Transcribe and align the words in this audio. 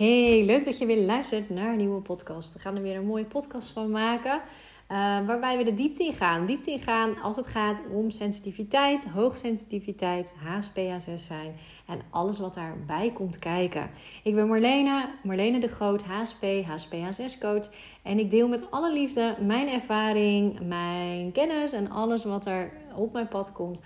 Hey, 0.00 0.44
leuk 0.44 0.64
dat 0.64 0.78
je 0.78 0.86
weer 0.86 1.04
luistert 1.04 1.50
naar 1.50 1.70
een 1.70 1.76
nieuwe 1.76 2.00
podcast. 2.00 2.52
We 2.52 2.58
gaan 2.58 2.76
er 2.76 2.82
weer 2.82 2.96
een 2.96 3.06
mooie 3.06 3.24
podcast 3.24 3.72
van 3.72 3.90
maken. 3.90 4.32
Uh, 4.32 5.26
waarbij 5.26 5.56
we 5.56 5.64
de 5.64 5.74
diepte 5.74 6.04
in 6.04 6.12
gaan. 6.12 6.46
Diepte 6.46 6.70
in 6.70 6.78
gaan 6.78 7.20
als 7.22 7.36
het 7.36 7.46
gaat 7.46 7.82
om 7.92 8.10
sensitiviteit, 8.10 9.04
hoogsensitiviteit, 9.04 10.34
HSP, 10.44 10.76
H6 10.76 11.14
zijn 11.14 11.54
en 11.86 12.00
alles 12.10 12.38
wat 12.38 12.54
daarbij 12.54 13.10
komt 13.12 13.38
kijken. 13.38 13.90
Ik 14.22 14.34
ben 14.34 14.48
Marlene, 14.48 15.08
Marlene 15.22 15.60
de 15.60 15.68
Groot, 15.68 16.02
HSP, 16.02 16.44
HSP, 16.66 16.94
H6 16.94 17.38
coach. 17.40 17.70
En 18.02 18.18
ik 18.18 18.30
deel 18.30 18.48
met 18.48 18.70
alle 18.70 18.92
liefde 18.92 19.36
mijn 19.40 19.68
ervaring, 19.68 20.60
mijn 20.60 21.32
kennis 21.32 21.72
en 21.72 21.90
alles 21.90 22.24
wat 22.24 22.46
er 22.46 22.72
op 22.94 23.12
mijn 23.12 23.28
pad 23.28 23.52
komt 23.52 23.80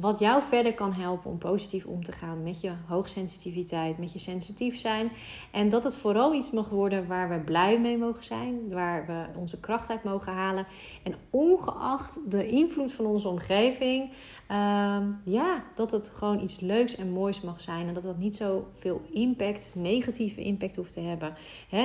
wat 0.00 0.18
jou 0.18 0.42
verder 0.42 0.74
kan 0.74 0.92
helpen 0.92 1.30
om 1.30 1.38
positief 1.38 1.84
om 1.84 2.04
te 2.04 2.12
gaan 2.12 2.42
met 2.42 2.60
je 2.60 2.72
hoogsensitiviteit, 2.86 3.98
met 3.98 4.12
je 4.12 4.18
sensitief 4.18 4.78
zijn. 4.78 5.10
En 5.50 5.68
dat 5.68 5.84
het 5.84 5.96
vooral 5.96 6.34
iets 6.34 6.50
mag 6.50 6.68
worden 6.68 7.06
waar 7.06 7.28
we 7.28 7.40
blij 7.40 7.80
mee 7.80 7.98
mogen 7.98 8.24
zijn, 8.24 8.68
waar 8.68 9.06
we 9.06 9.38
onze 9.38 9.60
kracht 9.60 9.90
uit 9.90 10.04
mogen 10.04 10.32
halen. 10.32 10.66
En 11.02 11.14
ongeacht 11.30 12.20
de 12.30 12.48
invloed 12.48 12.92
van 12.92 13.06
onze 13.06 13.28
omgeving, 13.28 14.10
Ehm, 14.46 15.10
ja, 15.24 15.64
dat 15.74 15.90
het 15.90 16.10
gewoon 16.10 16.42
iets 16.42 16.60
leuks 16.60 16.96
en 16.96 17.10
moois 17.10 17.40
mag 17.40 17.60
zijn. 17.60 17.88
En 17.88 17.94
dat 17.94 18.02
dat 18.02 18.18
niet 18.18 18.36
zoveel 18.36 19.02
impact, 19.12 19.72
negatieve 19.74 20.42
impact 20.42 20.76
hoeft 20.76 20.92
te 20.92 21.00
hebben. 21.00 21.34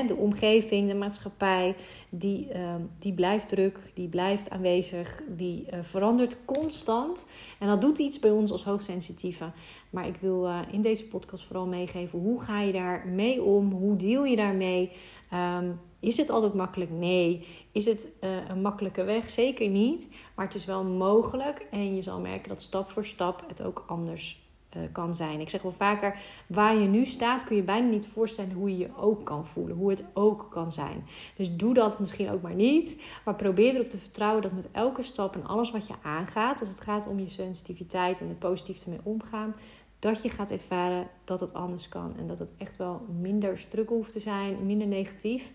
de 0.07 0.15
omgeving, 0.15 0.87
de 0.87 0.95
maatschappij, 0.95 1.75
die, 2.09 2.47
ehm, 2.51 2.81
die 2.99 3.13
blijft 3.13 3.47
druk, 3.47 3.79
die 3.93 4.07
blijft 4.07 4.49
aanwezig, 4.49 5.21
die 5.27 5.65
uh, 5.73 5.79
verandert 5.81 6.37
constant. 6.45 7.27
En 7.59 7.67
dat 7.67 7.81
doet 7.81 7.98
iets 7.99 8.19
bij 8.19 8.31
ons 8.31 8.51
als 8.51 8.63
hoogsensitieve. 8.63 9.51
Maar 9.89 10.07
ik 10.07 10.15
wil 10.15 10.47
uh, 10.47 10.59
in 10.71 10.81
deze 10.81 11.07
podcast 11.07 11.45
vooral 11.45 11.67
meegeven 11.67 12.19
hoe 12.19 12.41
ga 12.41 12.61
je 12.61 12.71
daar 12.71 13.07
mee 13.07 13.43
om? 13.43 13.71
Hoe 13.71 13.95
deal 13.95 14.25
je 14.25 14.35
daarmee? 14.35 14.91
Um, 15.33 15.79
is 15.99 16.17
het 16.17 16.29
altijd 16.29 16.53
makkelijk? 16.53 16.91
Nee. 16.91 17.47
Is 17.71 17.85
het 17.85 18.07
uh, 18.21 18.49
een 18.49 18.61
makkelijke 18.61 19.03
weg? 19.03 19.29
Zeker 19.29 19.67
niet. 19.67 20.09
Maar 20.35 20.45
het 20.45 20.55
is 20.55 20.65
wel 20.65 20.83
mogelijk. 20.83 21.67
En 21.71 21.95
je 21.95 22.01
zal 22.01 22.19
merken 22.19 22.49
dat 22.49 22.61
stap 22.61 22.89
voor 22.89 23.05
stap 23.05 23.43
het 23.47 23.61
ook 23.61 23.83
anders 23.87 24.48
uh, 24.77 24.83
kan 24.91 25.15
zijn. 25.15 25.39
Ik 25.39 25.49
zeg 25.49 25.61
wel 25.61 25.71
vaker, 25.71 26.19
waar 26.47 26.75
je 26.75 26.87
nu 26.87 27.05
staat, 27.05 27.43
kun 27.43 27.55
je 27.55 27.63
bijna 27.63 27.87
niet 27.87 28.07
voorstellen 28.07 28.53
hoe 28.53 28.69
je 28.69 28.77
je 28.77 28.89
ook 28.97 29.25
kan 29.25 29.45
voelen. 29.45 29.77
Hoe 29.77 29.89
het 29.89 30.03
ook 30.13 30.47
kan 30.49 30.71
zijn. 30.71 31.05
Dus 31.35 31.55
doe 31.55 31.73
dat 31.73 31.99
misschien 31.99 32.31
ook 32.31 32.41
maar 32.41 32.55
niet. 32.55 33.01
Maar 33.25 33.35
probeer 33.35 33.73
erop 33.73 33.89
te 33.89 33.97
vertrouwen 33.97 34.41
dat 34.41 34.51
met 34.51 34.67
elke 34.71 35.03
stap 35.03 35.35
en 35.35 35.45
alles 35.45 35.71
wat 35.71 35.87
je 35.87 35.93
aangaat, 36.01 36.59
als 36.59 36.69
het 36.69 36.81
gaat 36.81 37.07
om 37.07 37.19
je 37.19 37.29
sensitiviteit 37.29 38.21
en 38.21 38.27
het 38.27 38.39
positief 38.39 38.83
ermee 38.83 38.99
omgaan, 39.03 39.55
dat 39.99 40.21
je 40.21 40.29
gaat 40.29 40.51
ervaren 40.51 41.07
dat 41.23 41.39
het 41.39 41.53
anders 41.53 41.89
kan. 41.89 42.13
En 42.17 42.27
dat 42.27 42.39
het 42.39 42.51
echt 42.57 42.77
wel 42.77 43.05
minder 43.19 43.57
struggle 43.57 43.95
hoeft 43.95 44.11
te 44.11 44.19
zijn, 44.19 44.65
minder 44.65 44.87
negatief. 44.87 45.53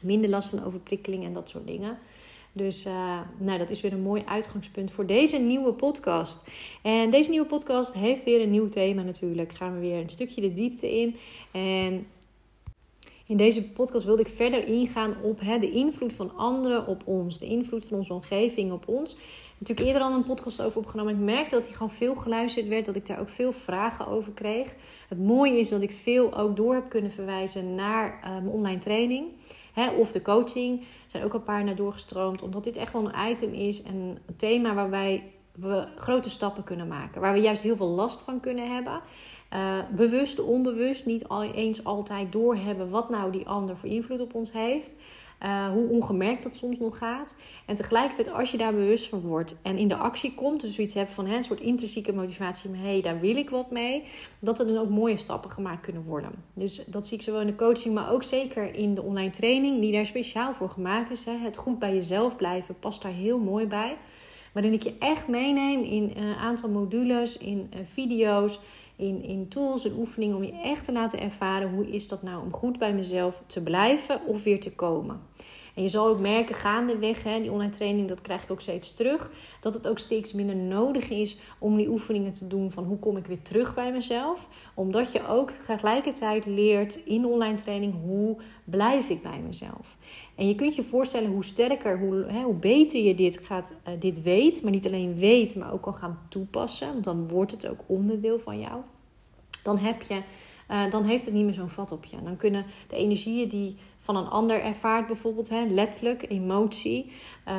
Minder 0.00 0.30
last 0.30 0.48
van 0.48 0.64
overprikkeling 0.64 1.24
en 1.24 1.32
dat 1.32 1.48
soort 1.48 1.66
dingen. 1.66 1.98
Dus 2.56 2.86
uh, 2.86 3.20
nou, 3.38 3.58
dat 3.58 3.70
is 3.70 3.80
weer 3.80 3.92
een 3.92 4.02
mooi 4.02 4.22
uitgangspunt 4.24 4.90
voor 4.90 5.06
deze 5.06 5.36
nieuwe 5.36 5.72
podcast. 5.72 6.44
En 6.82 7.10
deze 7.10 7.30
nieuwe 7.30 7.46
podcast 7.46 7.94
heeft 7.94 8.24
weer 8.24 8.42
een 8.42 8.50
nieuw 8.50 8.68
thema 8.68 9.02
natuurlijk. 9.02 9.52
Gaan 9.52 9.74
we 9.74 9.80
weer 9.80 10.00
een 10.00 10.10
stukje 10.10 10.40
de 10.40 10.52
diepte 10.52 10.98
in. 11.00 11.16
En 11.52 12.06
in 13.26 13.36
deze 13.36 13.70
podcast 13.70 14.04
wilde 14.04 14.22
ik 14.22 14.28
verder 14.28 14.66
ingaan 14.66 15.16
op 15.22 15.40
hè, 15.40 15.58
de 15.58 15.70
invloed 15.70 16.12
van 16.12 16.36
anderen 16.36 16.86
op 16.86 17.02
ons. 17.04 17.38
De 17.38 17.46
invloed 17.46 17.84
van 17.84 17.96
onze 17.96 18.12
omgeving 18.12 18.72
op 18.72 18.88
ons. 18.88 19.16
Natuurlijk 19.58 19.88
eerder 19.88 20.02
al 20.02 20.14
een 20.14 20.24
podcast 20.24 20.62
over 20.62 20.78
opgenomen. 20.78 21.14
Ik 21.14 21.20
merkte 21.20 21.54
dat 21.54 21.64
die 21.64 21.74
gewoon 21.74 21.90
veel 21.90 22.14
geluisterd 22.14 22.68
werd. 22.68 22.86
Dat 22.86 22.96
ik 22.96 23.06
daar 23.06 23.20
ook 23.20 23.28
veel 23.28 23.52
vragen 23.52 24.06
over 24.06 24.32
kreeg. 24.32 24.74
Het 25.08 25.18
mooie 25.18 25.58
is 25.58 25.68
dat 25.68 25.82
ik 25.82 25.90
veel 25.90 26.38
ook 26.38 26.56
door 26.56 26.74
heb 26.74 26.88
kunnen 26.88 27.10
verwijzen 27.10 27.74
naar 27.74 28.20
uh, 28.24 28.30
mijn 28.30 28.48
online 28.48 28.78
training. 28.78 29.26
Hè, 29.76 29.90
of 29.90 30.12
de 30.12 30.22
coaching. 30.22 30.84
Zijn 31.06 31.24
ook 31.24 31.34
een 31.34 31.42
paar 31.42 31.64
naar 31.64 31.74
doorgestroomd. 31.74 32.42
Omdat 32.42 32.64
dit 32.64 32.76
echt 32.76 32.92
wel 32.92 33.04
een 33.12 33.30
item 33.30 33.52
is. 33.52 33.82
En 33.82 33.94
een 33.94 34.36
thema 34.36 34.74
waarbij 34.74 35.32
we 35.52 35.86
grote 35.96 36.30
stappen 36.30 36.64
kunnen 36.64 36.88
maken. 36.88 37.20
Waar 37.20 37.32
we 37.32 37.40
juist 37.40 37.62
heel 37.62 37.76
veel 37.76 37.88
last 37.88 38.22
van 38.22 38.40
kunnen 38.40 38.74
hebben. 38.74 39.00
Uh, 39.54 39.78
bewust, 39.94 40.40
onbewust, 40.40 41.06
niet 41.06 41.24
eens 41.54 41.84
altijd 41.84 42.32
doorhebben 42.32 42.90
wat 42.90 43.10
nou 43.10 43.32
die 43.32 43.46
ander 43.46 43.76
voor 43.76 43.88
invloed 43.88 44.20
op 44.20 44.34
ons 44.34 44.52
heeft. 44.52 44.96
Uh, 45.42 45.68
hoe 45.68 45.88
ongemerkt 45.88 46.42
dat 46.42 46.56
soms 46.56 46.78
nog 46.78 46.98
gaat. 46.98 47.36
En 47.66 47.74
tegelijkertijd, 47.74 48.32
als 48.32 48.50
je 48.50 48.56
daar 48.56 48.74
bewust 48.74 49.08
van 49.08 49.20
wordt 49.20 49.56
en 49.62 49.78
in 49.78 49.88
de 49.88 49.96
actie 49.96 50.34
komt, 50.34 50.60
dus 50.60 50.74
zoiets 50.74 50.94
hebt 50.94 51.12
van 51.12 51.26
hè, 51.26 51.36
een 51.36 51.44
soort 51.44 51.60
intrinsieke 51.60 52.12
motivatie, 52.12 52.70
hé, 52.70 52.76
hey, 52.76 53.02
daar 53.02 53.20
wil 53.20 53.36
ik 53.36 53.50
wat 53.50 53.70
mee, 53.70 54.02
dat 54.38 54.60
er 54.60 54.66
dan 54.66 54.78
ook 54.78 54.88
mooie 54.88 55.16
stappen 55.16 55.50
gemaakt 55.50 55.80
kunnen 55.80 56.02
worden. 56.02 56.30
Dus 56.54 56.84
dat 56.86 57.06
zie 57.06 57.16
ik 57.16 57.22
zowel 57.22 57.40
in 57.40 57.46
de 57.46 57.54
coaching, 57.54 57.94
maar 57.94 58.12
ook 58.12 58.22
zeker 58.22 58.74
in 58.74 58.94
de 58.94 59.02
online 59.02 59.30
training, 59.30 59.80
die 59.80 59.92
daar 59.92 60.06
speciaal 60.06 60.54
voor 60.54 60.68
gemaakt 60.68 61.10
is. 61.10 61.24
Hè. 61.24 61.32
Het 61.32 61.56
goed 61.56 61.78
bij 61.78 61.94
jezelf 61.94 62.36
blijven 62.36 62.78
past 62.78 63.02
daar 63.02 63.12
heel 63.12 63.38
mooi 63.38 63.66
bij. 63.66 63.96
Waarin 64.52 64.72
ik 64.72 64.82
je 64.82 64.94
echt 64.98 65.28
meeneem 65.28 65.82
in 65.82 66.12
een 66.16 66.34
aantal 66.34 66.68
modules, 66.68 67.38
in 67.38 67.70
uh, 67.74 67.80
video's 67.84 68.60
in, 68.96 69.22
in 69.22 69.48
tools 69.48 69.84
en 69.84 69.96
oefeningen 69.98 70.36
om 70.36 70.44
je 70.44 70.60
echt 70.62 70.84
te 70.84 70.92
laten 70.92 71.20
ervaren 71.20 71.70
hoe 71.70 71.90
is 71.90 72.08
dat 72.08 72.22
nou 72.22 72.42
om 72.42 72.52
goed 72.52 72.78
bij 72.78 72.94
mezelf 72.94 73.42
te 73.46 73.62
blijven 73.62 74.26
of 74.26 74.42
weer 74.42 74.60
te 74.60 74.74
komen. 74.74 75.20
En 75.76 75.82
je 75.82 75.88
zal 75.88 76.06
ook 76.08 76.20
merken 76.20 76.54
gaandeweg, 76.54 77.22
hè, 77.22 77.40
die 77.40 77.50
online 77.50 77.70
training, 77.70 78.08
dat 78.08 78.20
krijg 78.20 78.42
ik 78.42 78.50
ook 78.50 78.60
steeds 78.60 78.94
terug, 78.94 79.30
dat 79.60 79.74
het 79.74 79.88
ook 79.88 79.98
steeds 79.98 80.32
minder 80.32 80.56
nodig 80.56 81.10
is 81.10 81.36
om 81.58 81.76
die 81.76 81.88
oefeningen 81.88 82.32
te 82.32 82.46
doen 82.46 82.70
van 82.70 82.84
hoe 82.84 82.98
kom 82.98 83.16
ik 83.16 83.26
weer 83.26 83.42
terug 83.42 83.74
bij 83.74 83.92
mezelf. 83.92 84.48
Omdat 84.74 85.12
je 85.12 85.26
ook 85.26 85.50
tegelijkertijd 85.50 86.46
leert 86.46 87.00
in 87.04 87.26
online 87.26 87.56
training 87.56 87.94
hoe 88.04 88.36
blijf 88.64 89.08
ik 89.08 89.22
bij 89.22 89.40
mezelf. 89.46 89.96
En 90.34 90.48
je 90.48 90.54
kunt 90.54 90.76
je 90.76 90.82
voorstellen 90.82 91.30
hoe 91.30 91.44
sterker, 91.44 91.98
hoe, 91.98 92.24
hè, 92.28 92.42
hoe 92.42 92.54
beter 92.54 93.02
je 93.02 93.14
dit, 93.14 93.38
gaat, 93.38 93.74
uh, 93.88 93.94
dit 94.00 94.22
weet, 94.22 94.62
maar 94.62 94.72
niet 94.72 94.86
alleen 94.86 95.16
weet, 95.16 95.56
maar 95.56 95.72
ook 95.72 95.82
kan 95.82 95.96
gaan 95.96 96.18
toepassen, 96.28 96.92
want 96.92 97.04
dan 97.04 97.28
wordt 97.28 97.52
het 97.52 97.68
ook 97.68 97.80
onderdeel 97.86 98.38
van 98.38 98.60
jou. 98.60 98.80
Dan 99.62 99.78
heb 99.78 100.02
je 100.02 100.22
uh, 100.70 100.90
dan 100.90 101.04
heeft 101.04 101.24
het 101.24 101.34
niet 101.34 101.44
meer 101.44 101.54
zo'n 101.54 101.68
vat 101.68 101.92
op 101.92 102.04
je. 102.04 102.16
Dan 102.22 102.36
kunnen 102.36 102.64
de 102.88 102.96
energieën 102.96 103.48
die 103.48 103.76
van 103.98 104.16
een 104.16 104.28
ander 104.28 104.60
ervaart, 104.62 105.06
bijvoorbeeld 105.06 105.48
hè, 105.48 105.64
letterlijk, 105.64 106.30
emotie. 106.30 107.12
Uh, 107.48 107.54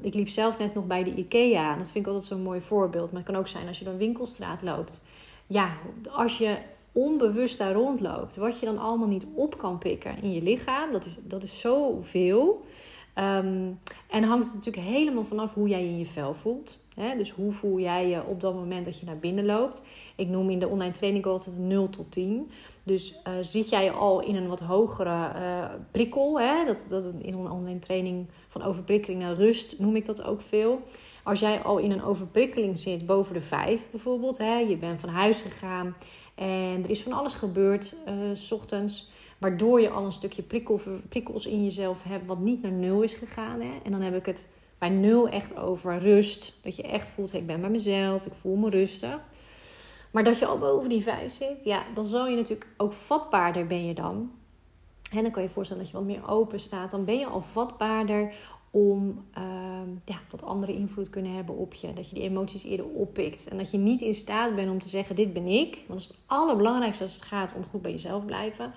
ik 0.00 0.14
liep 0.14 0.28
zelf 0.28 0.58
net 0.58 0.74
nog 0.74 0.86
bij 0.86 1.04
de 1.04 1.14
IKEA. 1.14 1.76
Dat 1.76 1.90
vind 1.90 2.06
ik 2.06 2.12
altijd 2.12 2.24
zo'n 2.24 2.42
mooi 2.42 2.60
voorbeeld. 2.60 3.12
Maar 3.12 3.20
het 3.20 3.30
kan 3.30 3.40
ook 3.40 3.48
zijn 3.48 3.66
als 3.66 3.78
je 3.78 3.84
door 3.84 3.92
een 3.92 3.98
winkelstraat 3.98 4.62
loopt. 4.62 5.02
Ja, 5.46 5.76
als 6.10 6.38
je 6.38 6.56
onbewust 6.92 7.58
daar 7.58 7.72
rondloopt, 7.72 8.36
wat 8.36 8.60
je 8.60 8.66
dan 8.66 8.78
allemaal 8.78 9.08
niet 9.08 9.26
op 9.34 9.58
kan 9.58 9.78
pikken 9.78 10.22
in 10.22 10.32
je 10.32 10.42
lichaam, 10.42 10.92
dat 10.92 11.04
is, 11.04 11.16
dat 11.22 11.42
is 11.42 11.60
zoveel. 11.60 12.64
Um, 13.18 13.78
en 14.08 14.22
hangt 14.22 14.44
het 14.44 14.54
natuurlijk 14.54 14.86
helemaal 14.86 15.24
vanaf 15.24 15.54
hoe 15.54 15.68
jij 15.68 15.82
je 15.82 15.88
in 15.88 15.98
je 15.98 16.06
vel 16.06 16.34
voelt. 16.34 16.78
Hè? 16.94 17.16
Dus 17.16 17.30
hoe 17.30 17.52
voel 17.52 17.80
jij 17.80 18.08
je 18.08 18.24
op 18.24 18.40
dat 18.40 18.54
moment 18.54 18.84
dat 18.84 18.98
je 19.00 19.06
naar 19.06 19.18
binnen 19.18 19.44
loopt? 19.44 19.82
Ik 20.16 20.28
noem 20.28 20.50
in 20.50 20.58
de 20.58 20.68
online 20.68 20.92
training 20.92 21.26
altijd 21.26 21.58
0 21.58 21.88
tot 21.88 22.12
10. 22.12 22.50
Dus 22.82 23.12
uh, 23.12 23.32
zit 23.40 23.68
jij 23.68 23.90
al 23.90 24.20
in 24.20 24.36
een 24.36 24.48
wat 24.48 24.60
hogere 24.60 25.32
uh, 25.36 25.64
prikkel? 25.90 26.40
Hè? 26.40 26.64
Dat, 26.64 26.86
dat 26.88 27.04
in 27.04 27.34
een 27.34 27.50
online 27.50 27.78
training 27.78 28.26
van 28.46 28.62
overprikkeling 28.62 29.20
naar 29.20 29.34
rust 29.34 29.78
noem 29.78 29.96
ik 29.96 30.04
dat 30.04 30.22
ook 30.22 30.40
veel. 30.40 30.82
Als 31.22 31.40
jij 31.40 31.62
al 31.62 31.78
in 31.78 31.90
een 31.90 32.02
overprikkeling 32.02 32.78
zit, 32.78 33.06
boven 33.06 33.34
de 33.34 33.40
5 33.40 33.90
bijvoorbeeld, 33.90 34.38
hè? 34.38 34.58
je 34.58 34.76
bent 34.76 35.00
van 35.00 35.08
huis 35.08 35.40
gegaan 35.40 35.96
en 36.34 36.82
er 36.84 36.90
is 36.90 37.02
van 37.02 37.12
alles 37.12 37.34
gebeurd 37.34 37.96
uh, 38.08 38.14
s 38.32 38.52
ochtends. 38.52 39.08
Waardoor 39.38 39.80
je 39.80 39.90
al 39.90 40.04
een 40.04 40.12
stukje 40.12 40.42
prikkel, 40.42 40.80
prikkels 41.08 41.46
in 41.46 41.62
jezelf 41.62 42.02
hebt, 42.02 42.26
wat 42.26 42.38
niet 42.38 42.62
naar 42.62 42.72
nul 42.72 43.02
is 43.02 43.14
gegaan. 43.14 43.60
Hè? 43.60 43.70
En 43.82 43.90
dan 43.90 44.00
heb 44.00 44.14
ik 44.14 44.26
het 44.26 44.48
bij 44.78 44.88
nul 44.88 45.28
echt 45.28 45.56
over 45.56 45.98
rust. 45.98 46.58
Dat 46.62 46.76
je 46.76 46.82
echt 46.82 47.10
voelt, 47.10 47.34
ik 47.34 47.46
ben 47.46 47.60
bij 47.60 47.70
mezelf, 47.70 48.26
ik 48.26 48.34
voel 48.34 48.56
me 48.56 48.70
rustig. 48.70 49.20
Maar 50.10 50.24
dat 50.24 50.38
je 50.38 50.46
al 50.46 50.58
boven 50.58 50.88
die 50.88 51.02
vijf 51.02 51.32
zit, 51.32 51.64
ja, 51.64 51.82
dan 51.94 52.06
zal 52.06 52.28
je 52.28 52.36
natuurlijk 52.36 52.70
ook 52.76 52.92
vatbaarder 52.92 53.66
ben 53.66 53.86
je 53.86 53.94
dan. 53.94 54.30
En 55.10 55.22
dan 55.22 55.30
kan 55.30 55.42
je 55.42 55.48
je 55.48 55.54
voorstellen 55.54 55.82
dat 55.82 55.92
je 55.92 55.98
wat 55.98 56.06
meer 56.06 56.28
open 56.28 56.60
staat. 56.60 56.90
Dan 56.90 57.04
ben 57.04 57.18
je 57.18 57.26
al 57.26 57.42
vatbaarder 57.42 58.34
om 58.70 59.24
uh, 59.38 59.44
ja, 60.04 60.20
wat 60.30 60.42
andere 60.42 60.72
invloed 60.72 61.10
kunnen 61.10 61.34
hebben 61.34 61.56
op 61.56 61.74
je. 61.74 61.92
Dat 61.92 62.08
je 62.08 62.14
die 62.14 62.24
emoties 62.24 62.64
eerder 62.64 62.86
oppikt. 62.86 63.48
En 63.48 63.58
dat 63.58 63.70
je 63.70 63.78
niet 63.78 64.00
in 64.00 64.14
staat 64.14 64.54
bent 64.54 64.70
om 64.70 64.78
te 64.78 64.88
zeggen, 64.88 65.16
dit 65.16 65.32
ben 65.32 65.46
ik. 65.46 65.74
Want 65.74 65.88
dat 65.88 65.98
is 66.00 66.06
het 66.06 66.16
allerbelangrijkste 66.26 67.02
als 67.02 67.14
het 67.14 67.22
gaat 67.22 67.54
om 67.56 67.64
goed 67.64 67.82
bij 67.82 67.90
jezelf 67.90 68.26
blijven. 68.26 68.72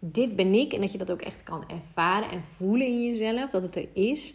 Dit 0.00 0.36
ben 0.36 0.54
ik. 0.54 0.72
En 0.72 0.80
dat 0.80 0.92
je 0.92 0.98
dat 0.98 1.10
ook 1.10 1.22
echt 1.22 1.42
kan 1.42 1.64
ervaren 1.68 2.30
en 2.30 2.42
voelen 2.42 2.86
in 2.86 3.04
jezelf. 3.04 3.50
Dat 3.50 3.62
het 3.62 3.76
er 3.76 3.88
is. 3.92 4.34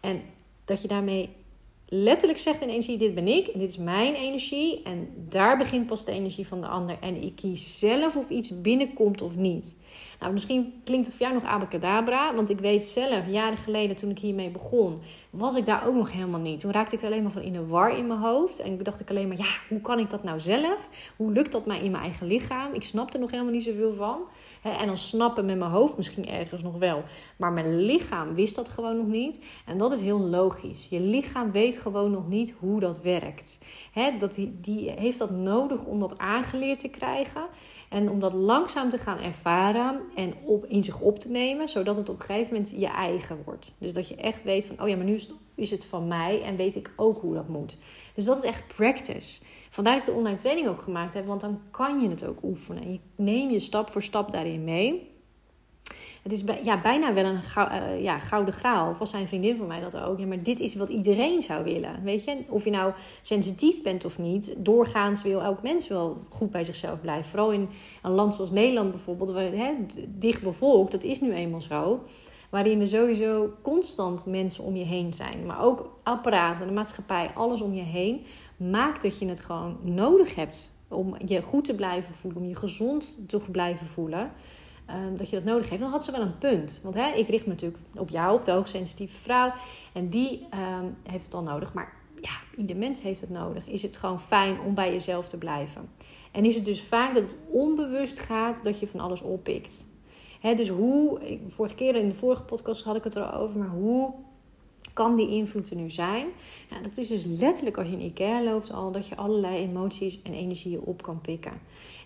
En 0.00 0.22
dat 0.64 0.82
je 0.82 0.88
daarmee 0.88 1.28
letterlijk 1.88 2.38
zegt 2.38 2.60
in 2.60 2.68
energie: 2.68 2.98
dit 2.98 3.14
ben 3.14 3.28
ik 3.28 3.46
en 3.46 3.58
dit 3.58 3.70
is 3.70 3.78
mijn 3.78 4.14
energie. 4.14 4.82
En 4.82 5.08
daar 5.28 5.56
begint 5.58 5.86
pas 5.86 6.04
de 6.04 6.12
energie 6.12 6.46
van 6.46 6.60
de 6.60 6.66
ander. 6.66 6.96
En 7.00 7.22
ik 7.22 7.36
kies 7.36 7.78
zelf 7.78 8.16
of 8.16 8.30
iets 8.30 8.60
binnenkomt 8.60 9.22
of 9.22 9.36
niet. 9.36 9.76
Nou, 10.20 10.32
misschien 10.32 10.80
klinkt 10.84 11.06
het 11.06 11.16
voor 11.16 11.26
jou 11.26 11.40
nog 11.40 11.50
abacadabra, 11.50 12.34
want 12.34 12.50
ik 12.50 12.58
weet 12.58 12.84
zelf, 12.84 13.28
jaren 13.28 13.58
geleden 13.58 13.96
toen 13.96 14.10
ik 14.10 14.18
hiermee 14.18 14.50
begon, 14.50 15.00
was 15.30 15.56
ik 15.56 15.64
daar 15.64 15.86
ook 15.86 15.94
nog 15.94 16.12
helemaal 16.12 16.40
niet. 16.40 16.60
Toen 16.60 16.72
raakte 16.72 16.94
ik 16.94 17.00
er 17.00 17.06
alleen 17.06 17.22
maar 17.22 17.32
van 17.32 17.42
in 17.42 17.52
de 17.52 17.66
war 17.66 17.98
in 17.98 18.06
mijn 18.06 18.20
hoofd. 18.20 18.58
En 18.58 18.78
dacht 18.78 19.00
ik 19.00 19.10
alleen 19.10 19.28
maar, 19.28 19.38
ja, 19.38 19.54
hoe 19.68 19.80
kan 19.80 19.98
ik 19.98 20.10
dat 20.10 20.22
nou 20.22 20.40
zelf? 20.40 20.88
Hoe 21.16 21.32
lukt 21.32 21.52
dat 21.52 21.66
mij 21.66 21.80
in 21.80 21.90
mijn 21.90 22.02
eigen 22.02 22.26
lichaam? 22.26 22.74
Ik 22.74 22.82
snapte 22.82 23.14
er 23.14 23.20
nog 23.22 23.30
helemaal 23.30 23.52
niet 23.52 23.64
zoveel 23.64 23.92
van. 23.92 24.18
En 24.62 24.86
dan 24.86 24.96
snappen 24.96 25.44
met 25.44 25.58
mijn 25.58 25.70
hoofd 25.70 25.96
misschien 25.96 26.28
ergens 26.28 26.62
nog 26.62 26.78
wel. 26.78 27.02
Maar 27.36 27.52
mijn 27.52 27.76
lichaam 27.76 28.34
wist 28.34 28.54
dat 28.54 28.68
gewoon 28.68 28.96
nog 28.96 29.06
niet. 29.06 29.44
En 29.66 29.78
dat 29.78 29.92
is 29.92 30.00
heel 30.00 30.20
logisch. 30.20 30.86
Je 30.90 31.00
lichaam 31.00 31.52
weet 31.52 31.78
gewoon 31.78 32.10
nog 32.10 32.28
niet 32.28 32.54
hoe 32.58 32.80
dat 32.80 33.02
werkt. 33.02 33.58
Dat 34.18 34.34
die 34.34 34.90
heeft 34.90 35.18
dat 35.18 35.30
nodig 35.30 35.84
om 35.84 36.00
dat 36.00 36.18
aangeleerd 36.18 36.78
te 36.78 36.88
krijgen. 36.88 37.42
En 37.88 38.10
om 38.10 38.20
dat 38.20 38.32
langzaam 38.32 38.90
te 38.90 38.98
gaan 38.98 39.18
ervaren 39.18 40.00
en 40.14 40.34
op, 40.44 40.64
in 40.64 40.84
zich 40.84 41.00
op 41.00 41.18
te 41.18 41.30
nemen, 41.30 41.68
zodat 41.68 41.96
het 41.96 42.08
op 42.08 42.18
een 42.18 42.24
gegeven 42.24 42.52
moment 42.52 42.72
je 42.76 42.86
eigen 42.86 43.42
wordt. 43.44 43.74
Dus 43.78 43.92
dat 43.92 44.08
je 44.08 44.16
echt 44.16 44.42
weet 44.42 44.66
van, 44.66 44.82
oh 44.82 44.88
ja, 44.88 44.96
maar 44.96 45.04
nu 45.04 45.18
is 45.54 45.70
het, 45.70 45.84
van 45.84 46.08
mij 46.08 46.42
en 46.42 46.56
weet 46.56 46.76
ik 46.76 46.92
ook 46.96 47.20
hoe 47.20 47.34
dat 47.34 47.48
moet. 47.48 47.76
Dus 48.14 48.24
dat 48.24 48.38
is 48.38 48.44
echt 48.44 48.66
practice. 48.66 49.40
Vandaar 49.70 49.94
dat 49.94 50.06
ik 50.06 50.12
de 50.12 50.18
online 50.18 50.38
training 50.38 50.68
ook 50.68 50.82
gemaakt 50.82 51.14
heb, 51.14 51.26
want 51.26 51.40
dan 51.40 51.60
kan 51.70 52.00
je 52.00 52.08
het 52.08 52.26
ook 52.26 52.42
oefenen. 52.42 52.82
En 52.82 52.92
je 52.92 53.00
neem 53.16 53.50
je 53.50 53.60
stap 53.60 53.90
voor 53.90 54.02
stap 54.02 54.30
daarin 54.30 54.64
mee. 54.64 55.15
Het 56.26 56.34
is 56.34 56.44
ja, 56.62 56.80
bijna 56.80 57.14
wel 57.14 57.24
een 57.24 57.40
uh, 57.58 58.02
ja, 58.02 58.18
gouden 58.18 58.54
graal. 58.54 58.90
Of 58.90 58.98
was 58.98 59.10
zijn 59.10 59.26
vriendin 59.26 59.56
van 59.56 59.66
mij 59.66 59.80
dat 59.80 59.96
ook. 59.96 60.18
Ja, 60.18 60.26
maar 60.26 60.42
dit 60.42 60.60
is 60.60 60.74
wat 60.74 60.88
iedereen 60.88 61.42
zou 61.42 61.64
willen. 61.64 62.02
Weet 62.02 62.24
je, 62.24 62.36
of 62.48 62.64
je 62.64 62.70
nou 62.70 62.92
sensitief 63.22 63.82
bent 63.82 64.04
of 64.04 64.18
niet. 64.18 64.54
Doorgaans 64.58 65.22
wil 65.22 65.40
elk 65.40 65.62
mens 65.62 65.88
wel 65.88 66.18
goed 66.28 66.50
bij 66.50 66.64
zichzelf 66.64 67.00
blijven. 67.00 67.24
Vooral 67.24 67.50
in 67.50 67.68
een 68.02 68.10
land 68.10 68.34
zoals 68.34 68.50
Nederland 68.50 68.90
bijvoorbeeld. 68.90 69.30
Waar, 69.30 69.42
hè, 69.42 69.72
dicht 70.08 70.42
bevolkt, 70.42 70.92
dat 70.92 71.02
is 71.02 71.20
nu 71.20 71.32
eenmaal 71.32 71.60
zo. 71.60 72.00
Waarin 72.50 72.80
er 72.80 72.86
sowieso 72.86 73.50
constant 73.62 74.26
mensen 74.26 74.64
om 74.64 74.76
je 74.76 74.84
heen 74.84 75.14
zijn. 75.14 75.46
Maar 75.46 75.62
ook 75.62 75.98
apparaten, 76.02 76.66
de 76.66 76.72
maatschappij, 76.72 77.30
alles 77.34 77.60
om 77.60 77.74
je 77.74 77.82
heen. 77.82 78.24
Maakt 78.56 79.02
dat 79.02 79.18
je 79.18 79.28
het 79.28 79.40
gewoon 79.40 79.78
nodig 79.82 80.34
hebt 80.34 80.72
om 80.88 81.16
je 81.26 81.42
goed 81.42 81.64
te 81.64 81.74
blijven 81.74 82.14
voelen. 82.14 82.42
Om 82.42 82.48
je 82.48 82.56
gezond 82.56 83.18
te 83.26 83.40
blijven 83.50 83.86
voelen. 83.86 84.32
Ehm, 84.86 85.16
dat 85.16 85.30
je 85.30 85.36
dat 85.36 85.44
nodig 85.44 85.68
heeft, 85.68 85.82
dan 85.82 85.90
had 85.90 86.04
ze 86.04 86.12
wel 86.12 86.20
een 86.20 86.38
punt. 86.38 86.80
Want 86.82 86.94
hè, 86.94 87.12
ik 87.12 87.28
richt 87.28 87.46
me 87.46 87.52
natuurlijk 87.52 87.82
op 87.94 88.08
jou, 88.08 88.34
op 88.34 88.44
de 88.44 88.50
hoogsensitieve 88.50 89.20
vrouw. 89.20 89.52
En 89.92 90.08
die 90.08 90.46
ehm, 90.50 90.86
heeft 91.02 91.24
het 91.24 91.34
al 91.34 91.42
nodig. 91.42 91.72
Maar 91.72 91.92
ja, 92.20 92.30
ieder 92.56 92.76
mens 92.76 93.00
heeft 93.00 93.20
het 93.20 93.30
nodig. 93.30 93.66
Is 93.66 93.82
het 93.82 93.96
gewoon 93.96 94.20
fijn 94.20 94.60
om 94.60 94.74
bij 94.74 94.92
jezelf 94.92 95.28
te 95.28 95.36
blijven? 95.36 95.90
En 96.32 96.44
is 96.44 96.54
het 96.54 96.64
dus 96.64 96.82
vaak 96.82 97.14
dat 97.14 97.22
het 97.22 97.36
onbewust 97.50 98.18
gaat 98.18 98.64
dat 98.64 98.80
je 98.80 98.86
van 98.86 99.00
alles 99.00 99.22
oppikt. 99.22 99.86
Dus 100.56 100.68
hoe, 100.68 101.20
vorige 101.48 101.74
keer 101.74 101.94
in 101.94 102.08
de 102.08 102.14
vorige 102.14 102.42
podcast 102.42 102.84
had 102.84 102.96
ik 102.96 103.04
het 103.04 103.16
erover, 103.16 103.58
maar 103.58 103.68
hoe 103.68 104.14
kan 104.96 105.16
die 105.16 105.28
invloed 105.28 105.70
er 105.70 105.76
nu 105.76 105.90
zijn? 105.90 106.26
Ja, 106.70 106.80
dat 106.82 106.96
is 106.96 107.08
dus 107.08 107.24
letterlijk 107.24 107.76
als 107.78 107.88
je 107.88 107.92
in 107.92 108.00
IKEA 108.00 108.42
loopt 108.42 108.72
al, 108.72 108.92
dat 108.92 109.08
je 109.08 109.16
allerlei 109.16 109.56
emoties 109.56 110.22
en 110.22 110.32
energieën 110.32 110.80
op 110.80 111.02
kan 111.02 111.20
pikken. 111.20 111.52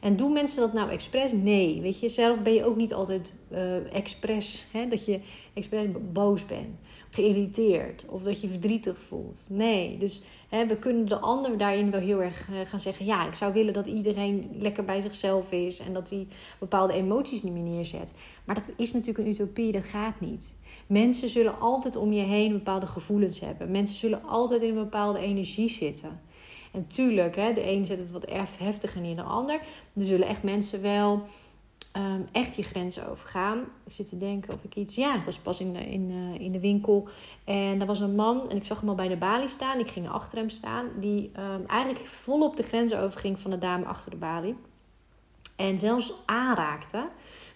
En 0.00 0.16
doen 0.16 0.32
mensen 0.32 0.60
dat 0.60 0.72
nou 0.72 0.90
expres? 0.90 1.32
Nee. 1.32 1.81
Weet 1.81 2.00
je, 2.00 2.08
zelf 2.08 2.42
ben 2.42 2.52
je 2.52 2.64
ook 2.64 2.76
niet 2.76 2.94
altijd 2.94 3.34
uh, 3.52 3.94
expres, 3.94 4.66
hè, 4.72 4.87
dat 4.87 5.04
je 5.04 5.20
expres 5.54 5.87
boos 6.12 6.46
bent, 6.46 6.76
geïrriteerd 7.10 8.04
of 8.08 8.22
dat 8.22 8.40
je 8.40 8.48
verdrietig 8.48 8.98
voelt. 8.98 9.46
Nee. 9.50 9.96
Dus 9.96 10.22
hè, 10.48 10.66
we 10.66 10.76
kunnen 10.76 11.08
de 11.08 11.19
ander 11.19 11.58
daarin 11.58 11.90
wel 11.90 12.00
heel 12.00 12.22
erg 12.22 12.48
uh, 12.48 12.56
gaan 12.64 12.81
zeggen: 12.81 13.06
ja, 13.06 13.26
ik 13.26 13.34
zou 13.34 13.52
willen 13.52 13.72
dat 13.72 13.87
iedereen 13.87 14.50
lekker 14.58 14.84
bij 14.84 15.00
zichzelf 15.00 15.52
is 15.52 15.78
en 15.78 15.92
dat 15.92 16.10
hij 16.10 16.26
bepaalde 16.58 16.92
emoties 16.92 17.42
niet 17.42 17.52
meer 17.52 17.62
neerzet. 17.62 18.12
Maar 18.44 18.54
dat 18.54 18.70
is 18.76 18.92
natuurlijk 18.92 19.19
een 19.19 19.32
utopie, 19.32 19.72
dat 19.72 19.84
gaat 19.84 20.20
niet. 20.20 20.54
Mensen 20.87 21.28
zullen 21.28 21.61
altijd 21.61 21.96
om 21.96 22.12
je 22.12 22.22
heen 22.22 22.52
bepaalde 22.52 22.87
gevoelens 22.87 23.40
hebben. 23.40 23.70
Mensen 23.70 23.99
zullen 23.99 24.25
altijd 24.25 24.62
in 24.62 24.69
een 24.69 24.82
bepaalde 24.82 25.19
energie 25.19 25.69
zitten. 25.69 26.20
En 26.72 26.87
tuurlijk, 26.87 27.37
hè, 27.37 27.52
de 27.52 27.70
een 27.70 27.87
zet 27.87 27.99
het 27.99 28.11
wat 28.11 28.31
heftiger 28.58 29.02
dan 29.02 29.17
de 29.17 29.22
ander. 29.22 29.61
Er 29.94 30.05
zullen 30.05 30.26
echt 30.26 30.43
mensen 30.43 30.82
wel 30.82 31.22
um, 31.96 32.28
echt 32.32 32.56
je 32.56 32.62
grenzen 32.62 33.08
overgaan. 33.08 33.58
Ik 33.58 33.93
zit 33.93 34.08
te 34.08 34.17
denken 34.17 34.55
of 34.55 34.64
ik 34.64 34.75
iets... 34.75 34.96
Ja, 34.96 35.17
ik 35.17 35.25
was 35.25 35.38
pas 35.38 35.61
in, 35.61 35.76
in, 35.76 36.11
uh, 36.11 36.40
in 36.40 36.52
de 36.52 36.61
winkel 36.61 37.08
en 37.44 37.78
daar 37.78 37.87
was 37.87 38.00
een 38.00 38.14
man... 38.14 38.50
en 38.50 38.56
ik 38.56 38.64
zag 38.64 38.81
hem 38.81 38.88
al 38.88 38.94
bij 38.94 39.08
de 39.08 39.16
balie 39.16 39.49
staan. 39.49 39.78
Ik 39.78 39.88
ging 39.88 40.08
achter 40.08 40.38
hem 40.38 40.50
staan. 40.50 40.87
Die 41.00 41.31
um, 41.38 41.66
eigenlijk 41.66 42.06
volop 42.06 42.56
de 42.56 42.62
grenzen 42.62 43.00
overging 43.00 43.40
van 43.40 43.50
de 43.50 43.58
dame 43.58 43.84
achter 43.84 44.11
de 44.11 44.16
balie. 44.16 44.56
En 45.56 45.78
zelfs 45.78 46.12
aanraakte. 46.26 47.08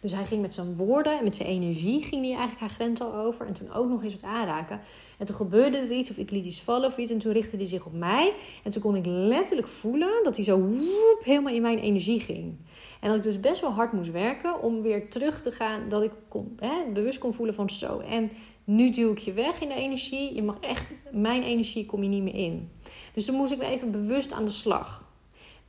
Dus 0.05 0.13
hij 0.13 0.25
ging 0.25 0.41
met 0.41 0.55
zijn 0.55 0.77
woorden 0.77 1.19
en 1.19 1.25
met 1.25 1.37
zijn 1.37 1.49
energie 1.49 2.03
ging 2.03 2.23
hij 2.23 2.31
eigenlijk 2.31 2.61
haar 2.61 2.71
grens 2.71 3.01
al 3.01 3.15
over. 3.15 3.47
En 3.47 3.53
toen 3.53 3.73
ook 3.73 3.89
nog 3.89 4.03
eens 4.03 4.13
wat 4.13 4.23
aanraken. 4.23 4.81
En 5.19 5.27
toen 5.27 5.37
gebeurde 5.37 5.77
er 5.77 5.91
iets 5.91 6.11
of 6.11 6.17
ik 6.17 6.31
liet 6.31 6.45
iets 6.45 6.61
vallen 6.61 6.87
of 6.87 6.97
iets. 6.97 7.11
En 7.11 7.19
toen 7.19 7.33
richtte 7.33 7.57
hij 7.57 7.67
zich 7.67 7.87
op 7.87 7.93
mij. 7.93 8.35
En 8.65 8.71
toen 8.71 8.83
kon 8.83 8.97
ik 8.97 9.07
letterlijk 9.07 9.69
voelen 9.69 10.21
dat 10.23 10.37
hij 10.37 10.45
zo 10.45 10.59
woep, 10.59 11.21
helemaal 11.23 11.53
in 11.53 11.63
mijn 11.63 11.79
energie 11.79 12.21
ging. 12.21 12.57
En 13.01 13.09
dat 13.09 13.17
ik 13.17 13.23
dus 13.23 13.41
best 13.41 13.61
wel 13.61 13.71
hard 13.71 13.93
moest 13.93 14.11
werken 14.11 14.63
om 14.63 14.83
weer 14.83 15.11
terug 15.11 15.41
te 15.41 15.51
gaan. 15.51 15.89
Dat 15.89 16.03
ik 16.03 16.13
kon, 16.29 16.57
hè, 16.61 16.93
bewust 16.93 17.19
kon 17.19 17.33
voelen 17.33 17.55
van 17.55 17.71
zo. 17.71 17.99
En 17.99 18.31
nu 18.65 18.91
duw 18.91 19.11
ik 19.11 19.19
je 19.19 19.33
weg 19.33 19.61
in 19.61 19.69
de 19.69 19.75
energie. 19.75 20.35
Je 20.35 20.43
mag 20.43 20.57
echt, 20.61 20.95
mijn 21.13 21.43
energie 21.43 21.87
kom 21.87 22.03
je 22.03 22.09
niet 22.09 22.23
meer 22.23 22.35
in. 22.35 22.71
Dus 23.13 23.25
toen 23.25 23.37
moest 23.37 23.53
ik 23.53 23.59
weer 23.59 23.69
even 23.69 23.91
bewust 23.91 24.33
aan 24.33 24.45
de 24.45 24.51
slag. 24.51 25.13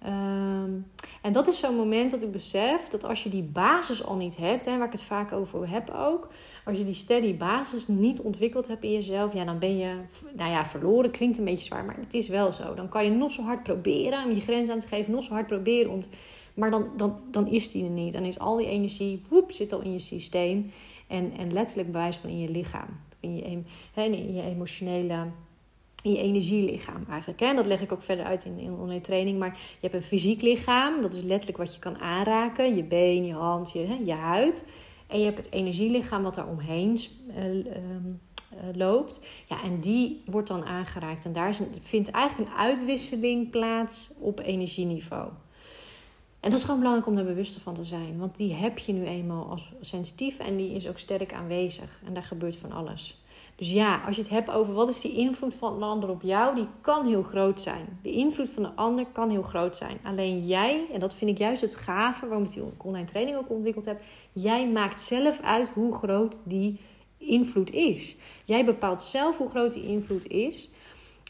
Ehm, 0.05 0.71
en 1.21 1.31
dat 1.31 1.47
is 1.47 1.59
zo'n 1.59 1.75
moment 1.75 2.11
dat 2.11 2.23
ik 2.23 2.31
besef 2.31 2.87
dat 2.87 3.03
als 3.03 3.23
je 3.23 3.29
die 3.29 3.43
basis 3.43 4.03
al 4.03 4.15
niet 4.15 4.37
hebt, 4.37 4.65
hè, 4.65 4.77
waar 4.77 4.85
ik 4.85 4.91
het 4.91 5.03
vaak 5.03 5.31
over 5.31 5.69
heb 5.69 5.89
ook, 5.89 6.27
als 6.65 6.77
je 6.77 6.83
die 6.83 6.93
steady 6.93 7.37
basis 7.37 7.87
niet 7.87 8.21
ontwikkeld 8.21 8.67
hebt 8.67 8.83
in 8.83 8.91
jezelf, 8.91 9.33
ja, 9.33 9.45
dan 9.45 9.59
ben 9.59 9.77
je, 9.77 9.95
nou 10.35 10.51
ja, 10.51 10.65
verloren 10.65 11.11
klinkt 11.11 11.37
een 11.37 11.45
beetje 11.45 11.63
zwaar, 11.63 11.85
maar 11.85 11.97
het 11.99 12.13
is 12.13 12.27
wel 12.27 12.51
zo. 12.51 12.73
Dan 12.73 12.89
kan 12.89 13.05
je 13.05 13.11
nog 13.11 13.31
zo 13.31 13.41
hard 13.41 13.63
proberen 13.63 14.23
om 14.23 14.31
je 14.31 14.41
grens 14.41 14.69
aan 14.69 14.79
te 14.79 14.87
geven, 14.87 15.11
nog 15.11 15.23
zo 15.23 15.33
hard 15.33 15.47
proberen 15.47 15.91
om, 15.91 16.03
maar 16.53 16.71
dan, 16.71 16.87
dan, 16.97 17.19
dan 17.31 17.47
is 17.47 17.71
die 17.71 17.83
er 17.83 17.89
niet. 17.89 18.13
Dan 18.13 18.25
is 18.25 18.39
al 18.39 18.57
die 18.57 18.69
energie, 18.69 19.21
woep, 19.29 19.51
zit 19.51 19.73
al 19.73 19.81
in 19.81 19.91
je 19.91 19.99
systeem 19.99 20.71
en, 21.07 21.31
en 21.37 21.53
letterlijk 21.53 21.91
bewijs 21.91 22.15
van 22.15 22.29
in 22.29 22.39
je 22.39 22.49
lichaam, 22.49 22.99
je, 23.19 23.63
in 23.93 24.33
je 24.33 24.41
emotionele 24.41 25.27
in 26.05 26.11
je 26.11 26.17
energielichaam 26.17 27.05
eigenlijk. 27.09 27.39
Hè? 27.39 27.53
Dat 27.53 27.65
leg 27.65 27.81
ik 27.81 27.91
ook 27.91 28.01
verder 28.01 28.25
uit 28.25 28.45
in, 28.45 28.59
in 28.59 28.73
online 28.73 29.01
training. 29.01 29.39
Maar 29.39 29.51
je 29.53 29.77
hebt 29.87 29.93
een 29.93 30.01
fysiek 30.01 30.41
lichaam, 30.41 31.01
dat 31.01 31.13
is 31.13 31.21
letterlijk 31.21 31.57
wat 31.57 31.73
je 31.73 31.79
kan 31.79 31.97
aanraken. 31.97 32.75
Je 32.75 32.83
been, 32.83 33.25
je 33.25 33.33
hand, 33.33 33.71
je, 33.71 33.79
hè, 33.79 33.99
je 34.05 34.13
huid. 34.13 34.65
En 35.07 35.19
je 35.19 35.25
hebt 35.25 35.37
het 35.37 35.51
energielichaam 35.51 36.23
wat 36.23 36.35
daar 36.35 36.47
omheen 36.47 36.99
uh, 37.37 37.55
uh, 37.55 37.65
loopt. 38.73 39.21
Ja, 39.47 39.63
en 39.63 39.79
die 39.79 40.23
wordt 40.25 40.47
dan 40.47 40.65
aangeraakt. 40.65 41.25
En 41.25 41.31
daar 41.31 41.55
vindt 41.81 42.09
eigenlijk 42.09 42.49
een 42.49 42.57
uitwisseling 42.57 43.49
plaats 43.49 44.11
op 44.19 44.39
energieniveau. 44.39 45.29
En 46.39 46.51
dat 46.51 46.59
is 46.59 46.65
gewoon 46.65 46.79
belangrijk 46.79 47.09
om 47.09 47.15
daar 47.15 47.25
bewust 47.25 47.57
van 47.57 47.73
te 47.73 47.83
zijn. 47.83 48.17
Want 48.17 48.37
die 48.37 48.53
heb 48.53 48.77
je 48.77 48.93
nu 48.93 49.05
eenmaal 49.05 49.49
als 49.49 49.73
sensitief 49.81 50.39
en 50.39 50.55
die 50.55 50.71
is 50.71 50.87
ook 50.87 50.97
sterk 50.97 51.33
aanwezig. 51.33 52.01
En 52.05 52.13
daar 52.13 52.23
gebeurt 52.23 52.55
van 52.55 52.71
alles. 52.71 53.23
Dus 53.55 53.71
ja, 53.71 54.01
als 54.05 54.15
je 54.15 54.21
het 54.21 54.31
hebt 54.31 54.51
over 54.51 54.73
wat 54.73 54.89
is 54.89 55.01
die 55.01 55.13
invloed 55.13 55.53
van 55.53 55.75
een 55.75 55.83
ander 55.83 56.09
op 56.09 56.21
jou, 56.21 56.55
die 56.55 56.67
kan 56.81 57.05
heel 57.05 57.23
groot 57.23 57.61
zijn. 57.61 57.99
De 58.01 58.11
invloed 58.11 58.49
van 58.49 58.63
de 58.63 58.71
ander 58.75 59.05
kan 59.11 59.29
heel 59.29 59.41
groot 59.41 59.75
zijn. 59.75 59.97
Alleen 60.03 60.45
jij, 60.45 60.87
en 60.93 60.99
dat 60.99 61.13
vind 61.13 61.31
ik 61.31 61.37
juist 61.37 61.61
het 61.61 61.75
gave 61.75 62.27
waarom 62.27 62.45
ik 62.45 62.51
die 62.51 62.63
online 62.77 63.05
training 63.05 63.37
ook 63.37 63.49
ontwikkeld 63.49 63.85
heb, 63.85 64.01
jij 64.33 64.69
maakt 64.69 64.99
zelf 64.99 65.41
uit 65.41 65.69
hoe 65.69 65.95
groot 65.95 66.39
die 66.43 66.79
invloed 67.17 67.71
is. 67.71 68.17
Jij 68.43 68.65
bepaalt 68.65 69.01
zelf 69.01 69.37
hoe 69.37 69.49
groot 69.49 69.73
die 69.73 69.85
invloed 69.85 70.27
is. 70.27 70.71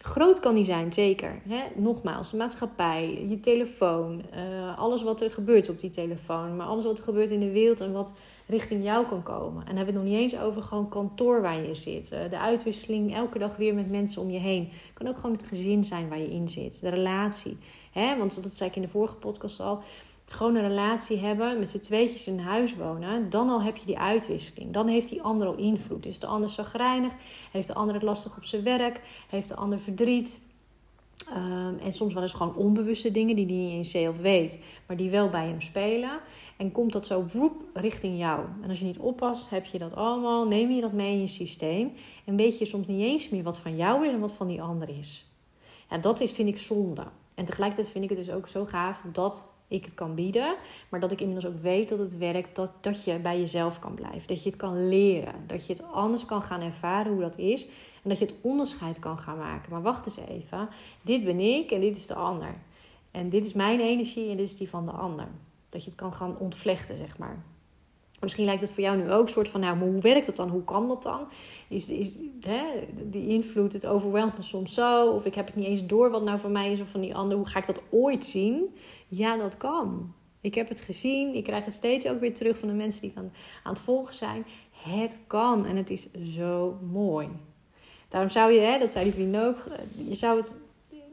Groot 0.06 0.40
kan 0.40 0.56
die 0.56 0.64
zijn, 0.64 0.94
zeker. 0.94 1.42
Hè? 1.48 1.64
Nogmaals, 1.76 2.32
de 2.32 2.38
maatschappij, 2.38 3.26
je 3.30 3.40
telefoon, 3.40 4.22
uh, 4.36 4.78
alles 4.78 5.04
wat 5.04 5.22
er 5.22 5.32
gebeurt 5.32 5.70
op 5.70 5.80
die 5.80 5.90
telefoon, 5.90 6.56
maar 6.56 6.68
alles 6.68 6.84
wat 6.86 6.98
er 6.98 7.04
gebeurt 7.04 7.32
in 7.32 7.40
de 7.40 7.52
wereld 7.52 7.82
en 7.82 7.92
wat 7.92 8.14
richting 8.46 8.84
jou 8.84 9.08
kan 9.08 9.24
komen. 9.24 9.60
En 9.60 9.68
dan 9.68 9.76
hebben 9.76 9.94
we 9.94 10.00
het 10.00 10.10
nog 10.10 10.20
niet 10.20 10.32
eens 10.32 10.42
over 10.42 10.62
gewoon 10.62 10.90
kantoor 10.90 11.42
waar 11.42 11.68
je 11.68 11.76
zit. 11.76 12.12
Uh, 12.12 12.20
de 12.30 12.40
uitwisseling 12.40 13.16
elke 13.16 13.40
dag 13.40 13.56
weer 13.56 13.74
met 13.74 13.90
mensen 13.90 14.22
om 14.22 14.30
je 14.30 14.40
heen. 14.40 14.70
Kan 14.94 15.08
ook 15.08 15.16
gewoon 15.16 15.32
het 15.32 15.46
gezin 15.48 15.84
zijn 15.84 16.10
waar 16.10 16.20
je 16.20 16.32
in 16.32 16.50
zit, 16.50 16.82
de 16.82 16.90
relatie. 16.90 17.58
Hè? 17.92 18.18
Want 18.18 18.44
dat 18.44 18.54
zei 18.54 18.70
ik 18.70 18.76
in 18.76 18.82
de 18.82 18.88
vorige 18.88 19.16
podcast 19.16 19.60
al 19.60 19.82
gewoon 20.25 20.55
een 20.55 20.67
relatie 20.67 21.17
hebben, 21.17 21.60
met 21.60 21.70
z'n 21.70 21.79
tweetjes 21.79 22.27
in 22.27 22.39
huis 22.39 22.75
wonen, 22.75 23.29
dan 23.29 23.50
al 23.50 23.62
heb 23.62 23.77
je 23.77 23.86
die 23.86 24.00
uitwisseling. 24.00 24.74
Dan 24.74 24.88
heeft 24.88 25.10
die 25.10 25.22
ander 25.22 25.48
al 25.48 25.55
invloed. 25.55 26.05
Is 26.05 26.20
de 26.20 26.27
ander 26.27 26.50
zagrijnig? 26.50 27.13
Heeft 27.51 27.67
de 27.67 27.74
ander 27.74 27.94
het 27.94 28.03
lastig 28.03 28.38
op 28.38 28.46
zijn 28.46 28.63
werk? 28.63 29.01
Heeft 29.29 29.50
de 29.50 29.55
ander 29.55 29.79
verdriet? 29.79 30.39
Ehm, 31.29 31.77
en 31.84 31.91
soms 31.91 32.13
wel 32.13 32.22
eens 32.22 32.34
gewoon 32.34 32.55
onbewuste 32.55 33.12
dingen 33.12 33.36
die 33.36 33.46
hij 33.46 33.55
niet 33.55 33.72
eens 33.72 33.91
zelf 33.91 34.17
weet, 34.17 34.60
maar 34.88 34.98
die 34.98 35.10
wel 35.10 35.29
bij 35.29 35.48
hem 35.48 35.62
spelen. 35.62 36.20
En 36.58 36.72
komt 36.72 36.91
dat 36.91 37.08
zo 37.08 37.25
woep 37.34 37.63
richting 37.74 38.17
jou. 38.20 38.46
En 38.62 38.70
als 38.70 38.79
je 38.79 38.86
niet 38.86 39.00
oppast, 39.00 39.50
heb 39.50 39.65
je 39.65 39.77
dat 39.77 39.96
allemaal, 39.96 40.48
neem 40.48 40.72
je 40.72 40.82
dat 40.82 40.91
mee 40.91 41.13
in 41.13 41.20
je 41.20 41.27
systeem. 41.27 41.94
En 42.25 42.36
weet 42.36 42.58
je 42.58 42.65
soms 42.65 42.88
niet 42.88 43.01
eens 43.01 43.29
meer 43.29 43.44
wat 43.44 43.60
van 43.60 43.75
jou 43.75 44.05
is 44.05 44.13
en 44.13 44.20
wat 44.20 44.34
van 44.34 44.48
die 44.48 44.62
ander 44.62 44.89
is. 44.89 45.25
Ja, 45.89 45.98
dat 45.98 46.22
is, 46.22 46.32
vind 46.32 46.50
ik 46.50 46.58
zonde. 46.58 47.03
En 47.36 47.46
tegelijkertijd 47.46 47.89
vind 47.89 48.03
ik 48.03 48.10
het 48.10 48.25
dus 48.25 48.36
ook 48.36 48.48
zo 48.48 48.65
gaaf 48.65 49.01
dat 49.12 49.53
ik 49.68 49.86
het 49.86 49.94
kan 49.94 50.16
bieden. 50.16 50.56
Maar 50.90 51.00
dat 51.00 51.12
ik 51.12 51.22
inmiddels 51.22 51.54
ook 51.54 51.62
weet 51.62 51.90
dat 51.90 52.00
het 52.00 52.18
werkt, 52.18 52.56
dat, 52.56 52.72
dat 52.82 53.04
je 53.04 53.20
bij 53.20 53.40
jezelf 53.40 53.80
kan 53.80 53.94
blijven. 53.94 54.28
Dat 54.28 54.44
je 54.44 54.50
het 54.50 54.60
kan 54.60 54.88
leren. 54.90 55.34
Dat 55.48 55.66
je 55.66 55.74
het 55.74 55.84
anders 55.84 56.26
kan 56.26 56.42
gaan 56.42 56.62
ervaren 56.62 57.12
hoe 57.12 57.22
dat 57.22 57.38
is. 57.38 57.66
En 58.04 58.10
dat 58.10 58.20
je 58.20 58.26
het 58.26 58.36
onderscheid 58.42 59.00
kan 59.00 59.18
gaan 59.18 59.38
maken. 59.38 59.72
Maar 59.72 59.82
wacht 59.82 60.06
eens 60.06 60.18
even. 60.18 60.70
Dit 61.02 61.24
ben 61.24 61.40
ik 61.40 61.72
en 61.72 61.80
dit 61.80 61.98
is 61.98 62.08
de 62.08 62.16
ander. 62.16 62.56
En 63.12 63.30
dit 63.30 63.46
is 63.46 63.54
mijn 63.54 63.80
energie 63.80 64.30
en 64.30 64.38
dit 64.38 64.48
is 64.48 64.58
die 64.58 64.70
van 64.70 64.86
de 64.86 64.92
ander. 64.92 65.28
Dat 65.70 65.84
je 65.84 65.90
het 65.90 66.00
kan 66.00 66.14
gaan 66.14 66.38
ontvlechten, 66.38 66.98
zeg 66.98 67.18
maar. 67.18 67.44
Misschien 68.25 68.46
lijkt 68.46 68.62
het 68.62 68.72
voor 68.72 68.84
jou 68.84 68.98
nu 68.98 69.12
ook 69.12 69.29
soort 69.29 69.50
van, 69.50 69.60
nou, 69.60 69.77
maar 69.77 69.88
hoe 69.88 70.01
werkt 70.01 70.25
dat 70.25 70.36
dan? 70.36 70.50
Hoe 70.50 70.63
kan 70.63 70.88
dat 70.88 71.03
dan? 71.03 71.27
Is, 71.67 71.89
is 71.89 72.20
hè, 72.39 72.63
die 73.03 73.27
invloed, 73.27 73.74
het 73.74 73.86
overweldigt 73.86 74.38
me 74.38 74.44
soms 74.44 74.74
zo. 74.74 75.10
Of 75.10 75.25
ik 75.25 75.36
heb 75.36 75.46
het 75.46 75.55
niet 75.55 75.65
eens 75.65 75.86
door 75.86 76.10
wat 76.10 76.24
nou 76.24 76.39
van 76.39 76.51
mij 76.51 76.72
is 76.72 76.82
of 76.82 76.89
van 76.89 77.01
die 77.01 77.15
ander. 77.15 77.38
Hoe 77.38 77.48
ga 77.48 77.60
ik 77.60 77.65
dat 77.65 77.82
ooit 77.89 78.25
zien? 78.25 78.75
Ja, 79.08 79.38
dat 79.38 79.58
kan. 79.58 80.13
Ik 80.41 80.55
heb 80.55 80.70
het 80.70 80.82
gezien. 80.82 81.36
Ik 81.36 81.44
krijg 81.44 81.65
het 81.65 81.74
steeds 81.74 82.08
ook 82.08 82.20
weer 82.20 82.34
terug 82.34 82.58
van 82.58 82.67
de 82.67 82.74
mensen 82.74 83.01
die 83.01 83.12
aan, 83.15 83.32
aan 83.63 83.74
het 83.74 83.82
volgen 83.82 84.13
zijn. 84.13 84.46
Het 84.72 85.20
kan 85.27 85.65
en 85.65 85.75
het 85.75 85.89
is 85.89 86.12
zo 86.13 86.77
mooi. 86.91 87.27
Daarom 88.08 88.29
zou 88.29 88.51
je, 88.51 88.60
hè, 88.60 88.79
dat 88.79 88.91
zei 88.91 89.03
die 89.03 89.13
vriend 89.13 89.38
ook, 89.38 89.58
eh, 89.58 90.08
je 90.08 90.15
zou 90.15 90.38
het, 90.38 90.58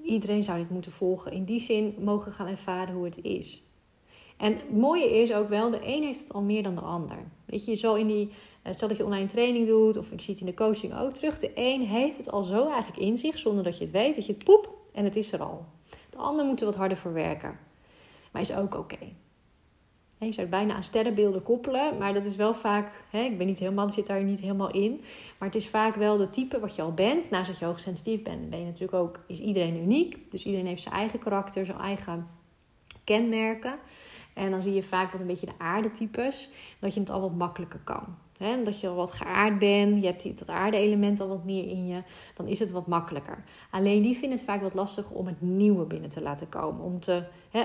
iedereen 0.02 0.42
zou 0.42 0.58
dit 0.58 0.70
moeten 0.70 0.92
volgen. 0.92 1.32
In 1.32 1.44
die 1.44 1.60
zin 1.60 1.94
mogen 2.00 2.32
gaan 2.32 2.46
ervaren 2.46 2.94
hoe 2.94 3.04
het 3.04 3.18
is. 3.22 3.62
En 4.42 4.52
het 4.52 4.72
mooie 4.72 5.20
is 5.20 5.32
ook 5.32 5.48
wel, 5.48 5.70
de 5.70 5.86
een 5.86 6.02
heeft 6.02 6.20
het 6.20 6.32
al 6.32 6.42
meer 6.42 6.62
dan 6.62 6.74
de 6.74 6.80
ander. 6.80 7.16
Weet 7.44 7.64
je, 7.64 7.74
zo 7.74 7.94
in 7.94 8.06
die, 8.06 8.30
eh, 8.62 8.72
stel 8.72 8.88
dat 8.88 8.96
je 8.96 9.04
online 9.04 9.26
training 9.26 9.66
doet, 9.66 9.96
of 9.96 10.12
ik 10.12 10.20
zie 10.20 10.32
het 10.32 10.42
in 10.42 10.48
de 10.48 10.54
coaching 10.54 10.98
ook 10.98 11.12
terug. 11.12 11.38
De 11.38 11.50
een 11.54 11.80
heeft 11.80 12.16
het 12.16 12.30
al 12.30 12.42
zo 12.42 12.68
eigenlijk 12.68 13.02
in 13.02 13.18
zich, 13.18 13.38
zonder 13.38 13.64
dat 13.64 13.78
je 13.78 13.84
het 13.84 13.92
weet, 13.92 14.14
dat 14.14 14.26
je 14.26 14.32
het 14.32 14.44
poep 14.44 14.70
en 14.92 15.04
het 15.04 15.16
is 15.16 15.32
er 15.32 15.42
al. 15.42 15.64
De 16.10 16.16
ander 16.16 16.44
moet 16.44 16.60
er 16.60 16.66
wat 16.66 16.74
harder 16.74 16.96
voor 16.96 17.12
werken. 17.12 17.58
Maar 18.32 18.42
is 18.42 18.54
ook 18.54 18.74
oké. 18.74 18.98
Je 20.18 20.32
zou 20.32 20.46
het 20.46 20.50
bijna 20.50 20.74
aan 20.74 20.82
sterrenbeelden 20.82 21.42
koppelen, 21.42 21.98
maar 21.98 22.14
dat 22.14 22.24
is 22.24 22.36
wel 22.36 22.54
vaak, 22.54 22.92
hè, 23.10 23.20
ik 23.20 23.38
ben 23.38 23.46
niet 23.46 23.58
helemaal, 23.58 23.88
zit 23.88 24.06
daar 24.06 24.22
niet 24.22 24.40
helemaal 24.40 24.70
in. 24.70 25.00
Maar 25.38 25.48
het 25.48 25.56
is 25.56 25.68
vaak 25.68 25.94
wel 25.94 26.16
de 26.16 26.30
type 26.30 26.60
wat 26.60 26.74
je 26.74 26.82
al 26.82 26.92
bent. 26.92 27.30
Naast 27.30 27.48
dat 27.48 27.58
je 27.58 27.64
hoogsensitief 27.64 28.22
bent, 28.22 28.50
ben 28.50 28.58
je 28.58 28.64
natuurlijk 28.64 28.94
ook, 28.94 29.20
is 29.26 29.40
iedereen 29.40 29.76
uniek. 29.76 30.30
Dus 30.30 30.44
iedereen 30.44 30.66
heeft 30.66 30.82
zijn 30.82 30.94
eigen 30.94 31.18
karakter, 31.18 31.64
zijn 31.64 31.78
eigen 31.78 32.28
kenmerken. 33.04 33.78
En 34.34 34.50
dan 34.50 34.62
zie 34.62 34.74
je 34.74 34.82
vaak 34.82 35.12
wat 35.12 35.20
een 35.20 35.26
beetje 35.26 35.46
de 35.46 35.58
aardetypes, 35.58 36.50
dat 36.78 36.94
je 36.94 37.00
het 37.00 37.10
al 37.10 37.20
wat 37.20 37.34
makkelijker 37.34 37.80
kan. 37.84 38.04
He, 38.42 38.62
dat 38.62 38.80
je 38.80 38.88
al 38.88 38.94
wat 38.94 39.12
geaard 39.12 39.58
bent, 39.58 40.02
je 40.02 40.06
hebt 40.06 40.38
dat 40.38 40.48
aarde-element 40.48 41.20
al 41.20 41.28
wat 41.28 41.44
meer 41.44 41.68
in 41.68 41.86
je, 41.86 42.02
dan 42.34 42.46
is 42.46 42.58
het 42.58 42.70
wat 42.70 42.86
makkelijker. 42.86 43.44
Alleen 43.70 44.02
die 44.02 44.12
vinden 44.12 44.38
het 44.38 44.46
vaak 44.46 44.62
wat 44.62 44.74
lastiger 44.74 45.16
om 45.16 45.26
het 45.26 45.40
nieuwe 45.40 45.84
binnen 45.84 46.10
te 46.10 46.22
laten 46.22 46.48
komen. 46.48 46.84
Om 46.84 47.00
te 47.00 47.24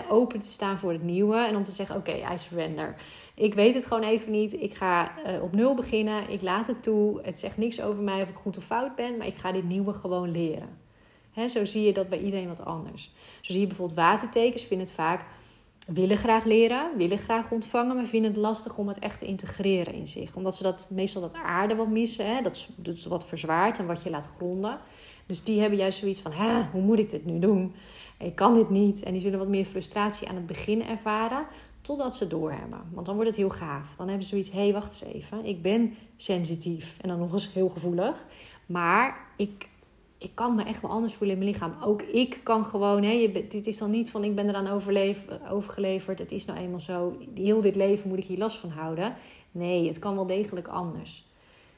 open 0.10 0.40
te 0.40 0.46
staan 0.46 0.80
voor 0.80 0.92
het 0.92 1.04
nieuwe 1.04 1.38
en 1.38 1.56
om 1.56 1.64
te 1.64 1.72
zeggen: 1.72 1.96
Oké, 1.96 2.12
I 2.12 2.38
surrender. 2.38 2.96
Ik 3.36 3.54
weet 3.54 3.74
het 3.74 3.86
gewoon 3.86 4.04
even 4.04 4.32
niet. 4.32 4.54
Ik 4.62 4.74
ga 4.74 5.12
uh, 5.28 5.44
op 5.44 5.56
nul 5.56 5.74
beginnen. 5.74 6.30
Ik 6.30 6.42
laat 6.42 6.68
het 6.68 6.84
toe. 6.84 7.20
Het 7.22 7.38
zegt 7.38 7.58
niks 7.58 7.82
over 7.82 8.04
mij 8.04 8.22
of 8.22 8.30
ik 8.30 8.36
goed 8.36 8.58
of 8.58 8.64
fout 8.64 8.96
ben, 8.96 9.18
maar 9.18 9.28
ik 9.28 9.38
ga 9.38 9.52
dit 9.52 9.64
nieuwe 9.64 9.94
gewoon 9.94 10.32
leren. 10.32 10.86
He, 11.32 11.48
zo 11.48 11.66
zie 11.66 11.86
je 11.86 11.94
dat 11.94 12.10
bij 12.10 12.20
iedereen 12.20 12.48
wat 12.48 12.66
anders. 12.66 13.04
Zo 13.42 13.52
zie 13.52 13.62
je 13.62 13.68
bijvoorbeeld 13.68 14.00
watertekens, 14.00 14.64
vinden 14.64 14.88
het 14.88 14.96
vaak 14.96 15.26
willen 15.88 16.18
graag 16.18 16.44
leren, 16.44 16.98
willen 16.98 17.18
graag 17.18 17.52
ontvangen, 17.52 17.96
maar 17.96 18.06
vinden 18.06 18.32
het 18.32 18.40
lastig 18.40 18.78
om 18.78 18.88
het 18.88 19.00
echt 19.00 19.20
te 19.20 19.26
integreren 19.26 19.94
in 19.94 20.08
zich. 20.08 20.36
Omdat 20.36 20.56
ze 20.56 20.64
dat, 20.64 20.88
meestal 20.92 21.22
dat 21.22 21.34
aarde 21.34 21.76
wat 21.76 21.88
missen, 21.88 22.36
hè? 22.36 22.42
dat 22.42 22.70
is 22.84 23.06
wat 23.06 23.28
verzwaart 23.28 23.80
en 23.80 23.86
wat 23.86 24.04
je 24.04 24.10
laat 24.10 24.28
gronden. 24.28 24.78
Dus 25.26 25.44
die 25.44 25.60
hebben 25.60 25.80
juist 25.80 26.00
zoiets 26.00 26.22
van, 26.22 26.32
hoe 26.72 26.82
moet 26.82 27.00
ik 27.00 27.10
dit 27.10 27.26
nu 27.26 27.40
doen? 27.40 27.74
Ik 28.20 28.36
kan 28.36 28.54
dit 28.54 28.70
niet. 28.70 29.04
En 29.04 29.12
die 29.12 29.22
zullen 29.22 29.40
wat 29.40 29.48
meer 29.48 29.66
frustratie 29.66 30.28
aan 30.28 30.36
het 30.36 30.46
begin 30.46 30.84
ervaren, 30.84 31.46
totdat 31.82 32.16
ze 32.16 32.28
doorhebben. 32.28 32.82
Want 32.92 33.06
dan 33.06 33.16
wordt 33.16 33.30
het 33.30 33.40
heel 33.40 33.50
gaaf. 33.50 33.96
Dan 33.96 34.08
hebben 34.08 34.24
ze 34.24 34.30
zoiets, 34.30 34.52
hé, 34.52 34.60
hey, 34.60 34.74
wacht 34.74 34.88
eens 34.88 35.14
even. 35.14 35.46
Ik 35.46 35.62
ben 35.62 35.96
sensitief 36.16 36.98
en 37.02 37.10
dan 37.10 37.20
nog 37.20 37.34
eens 37.34 37.54
heel 37.54 37.70
gevoelig. 37.70 38.26
Maar 38.66 39.28
ik 39.38 39.68
ik 40.18 40.32
kan 40.34 40.56
me 40.56 40.64
echt 40.64 40.82
wel 40.82 40.92
anders 40.92 41.14
voelen 41.14 41.38
in 41.38 41.44
mijn 41.44 41.52
lichaam. 41.52 41.74
Ook 41.84 42.02
ik 42.02 42.40
kan 42.44 42.66
gewoon, 42.66 43.04
hè, 43.04 43.32
dit 43.48 43.68
is 43.68 43.78
dan 43.78 43.90
niet 43.90 44.12
van 44.12 44.24
ik 44.24 44.36
ben 44.36 44.50
eraan 44.50 44.68
overgeleverd. 45.50 46.20
Het 46.20 46.32
is 46.32 46.46
nou 46.46 46.60
eenmaal 46.60 46.80
zo, 46.80 47.18
heel 47.36 47.62
dit 47.62 47.76
leven 47.76 48.10
moet 48.10 48.18
ik 48.18 48.26
hier 48.26 48.38
last 48.38 48.58
van 48.58 48.70
houden. 48.70 49.16
Nee, 49.52 49.88
het 49.88 50.00
kan 50.00 50.16
wel 50.16 50.26
degelijk 50.26 50.68
anders. 50.68 51.26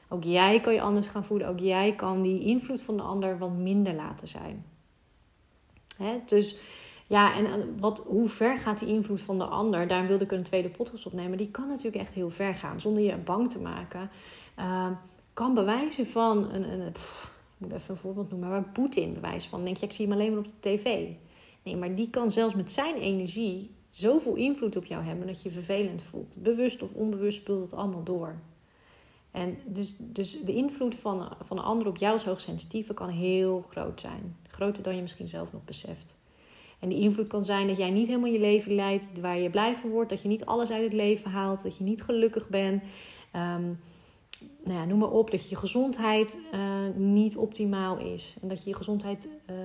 Ook 0.08 0.24
jij 0.24 0.60
kan 0.60 0.74
je 0.74 0.80
anders 0.80 1.06
gaan 1.06 1.24
voelen. 1.24 1.48
Ook 1.48 1.58
jij 1.58 1.94
kan 1.94 2.22
die 2.22 2.40
invloed 2.40 2.80
van 2.80 2.96
de 2.96 3.02
ander 3.02 3.38
wat 3.38 3.52
minder 3.52 3.94
laten 3.94 4.28
zijn. 4.28 4.64
Hè? 5.96 6.20
Dus 6.26 6.56
ja, 7.06 7.34
en 7.36 7.76
wat, 7.78 8.04
hoe 8.06 8.28
ver 8.28 8.58
gaat 8.58 8.78
die 8.78 8.88
invloed 8.88 9.20
van 9.20 9.38
de 9.38 9.44
ander? 9.44 9.88
Daarom 9.88 10.06
wilde 10.06 10.24
ik 10.24 10.32
een 10.32 10.42
tweede 10.42 10.68
podcast 10.68 11.06
opnemen. 11.06 11.38
Die 11.38 11.50
kan 11.50 11.68
natuurlijk 11.68 11.96
echt 11.96 12.14
heel 12.14 12.30
ver 12.30 12.54
gaan, 12.54 12.80
zonder 12.80 13.02
je 13.02 13.16
bang 13.16 13.50
te 13.50 13.60
maken. 13.60 14.10
Uh, 14.58 14.86
kan 15.32 15.54
bewijzen 15.54 16.06
van 16.06 16.50
een, 16.52 16.72
een 16.72 16.92
moet 17.60 17.72
even 17.72 17.90
een 17.90 18.00
voorbeeld 18.00 18.30
noemen, 18.30 18.48
maar 18.48 18.64
Poetin 18.64 19.14
bewijs 19.14 19.46
van. 19.46 19.64
denk 19.64 19.76
je, 19.76 19.86
ik 19.86 19.92
zie 19.92 20.06
hem 20.06 20.14
alleen 20.14 20.30
maar 20.30 20.38
op 20.38 20.44
de 20.44 20.60
tv. 20.60 21.08
Nee, 21.62 21.76
maar 21.76 21.94
die 21.94 22.10
kan 22.10 22.30
zelfs 22.30 22.54
met 22.54 22.72
zijn 22.72 22.96
energie 22.96 23.70
zoveel 23.90 24.34
invloed 24.34 24.76
op 24.76 24.84
jou 24.84 25.04
hebben 25.04 25.26
dat 25.26 25.42
je 25.42 25.48
je 25.48 25.54
vervelend 25.54 26.02
voelt. 26.02 26.36
Bewust 26.36 26.82
of 26.82 26.92
onbewust 26.92 27.40
speelt 27.40 27.62
het 27.62 27.74
allemaal 27.74 28.02
door. 28.02 28.40
En 29.30 29.58
dus, 29.66 29.94
dus 29.98 30.40
de 30.40 30.54
invloed 30.54 30.94
van, 30.94 31.36
van 31.40 31.58
een 31.58 31.64
ander 31.64 31.86
op 31.86 31.96
jou 31.96 32.12
als 32.12 32.24
hoogsensitieve 32.24 32.94
kan 32.94 33.08
heel 33.08 33.60
groot 33.60 34.00
zijn. 34.00 34.36
Groter 34.48 34.82
dan 34.82 34.96
je 34.96 35.02
misschien 35.02 35.28
zelf 35.28 35.52
nog 35.52 35.64
beseft. 35.64 36.16
En 36.78 36.88
die 36.88 36.98
invloed 36.98 37.28
kan 37.28 37.44
zijn 37.44 37.66
dat 37.66 37.76
jij 37.76 37.90
niet 37.90 38.06
helemaal 38.06 38.30
je 38.30 38.40
leven 38.40 38.74
leidt 38.74 39.20
waar 39.20 39.38
je 39.38 39.50
blij 39.50 39.74
van 39.74 39.90
wordt. 39.90 40.10
Dat 40.10 40.22
je 40.22 40.28
niet 40.28 40.44
alles 40.44 40.70
uit 40.70 40.82
het 40.82 40.92
leven 40.92 41.30
haalt. 41.30 41.62
Dat 41.62 41.76
je 41.76 41.84
niet 41.84 42.02
gelukkig 42.02 42.48
bent. 42.48 42.82
Um, 43.36 43.80
nou 44.64 44.78
ja, 44.78 44.84
noem 44.84 44.98
maar 44.98 45.10
op, 45.10 45.30
dat 45.30 45.48
je 45.48 45.56
gezondheid 45.56 46.40
uh, 46.54 46.60
niet 46.94 47.36
optimaal 47.36 47.98
is. 47.98 48.36
En 48.42 48.48
dat 48.48 48.64
je 48.64 48.70
je 48.70 48.76
gezondheid 48.76 49.28
uh, 49.50 49.56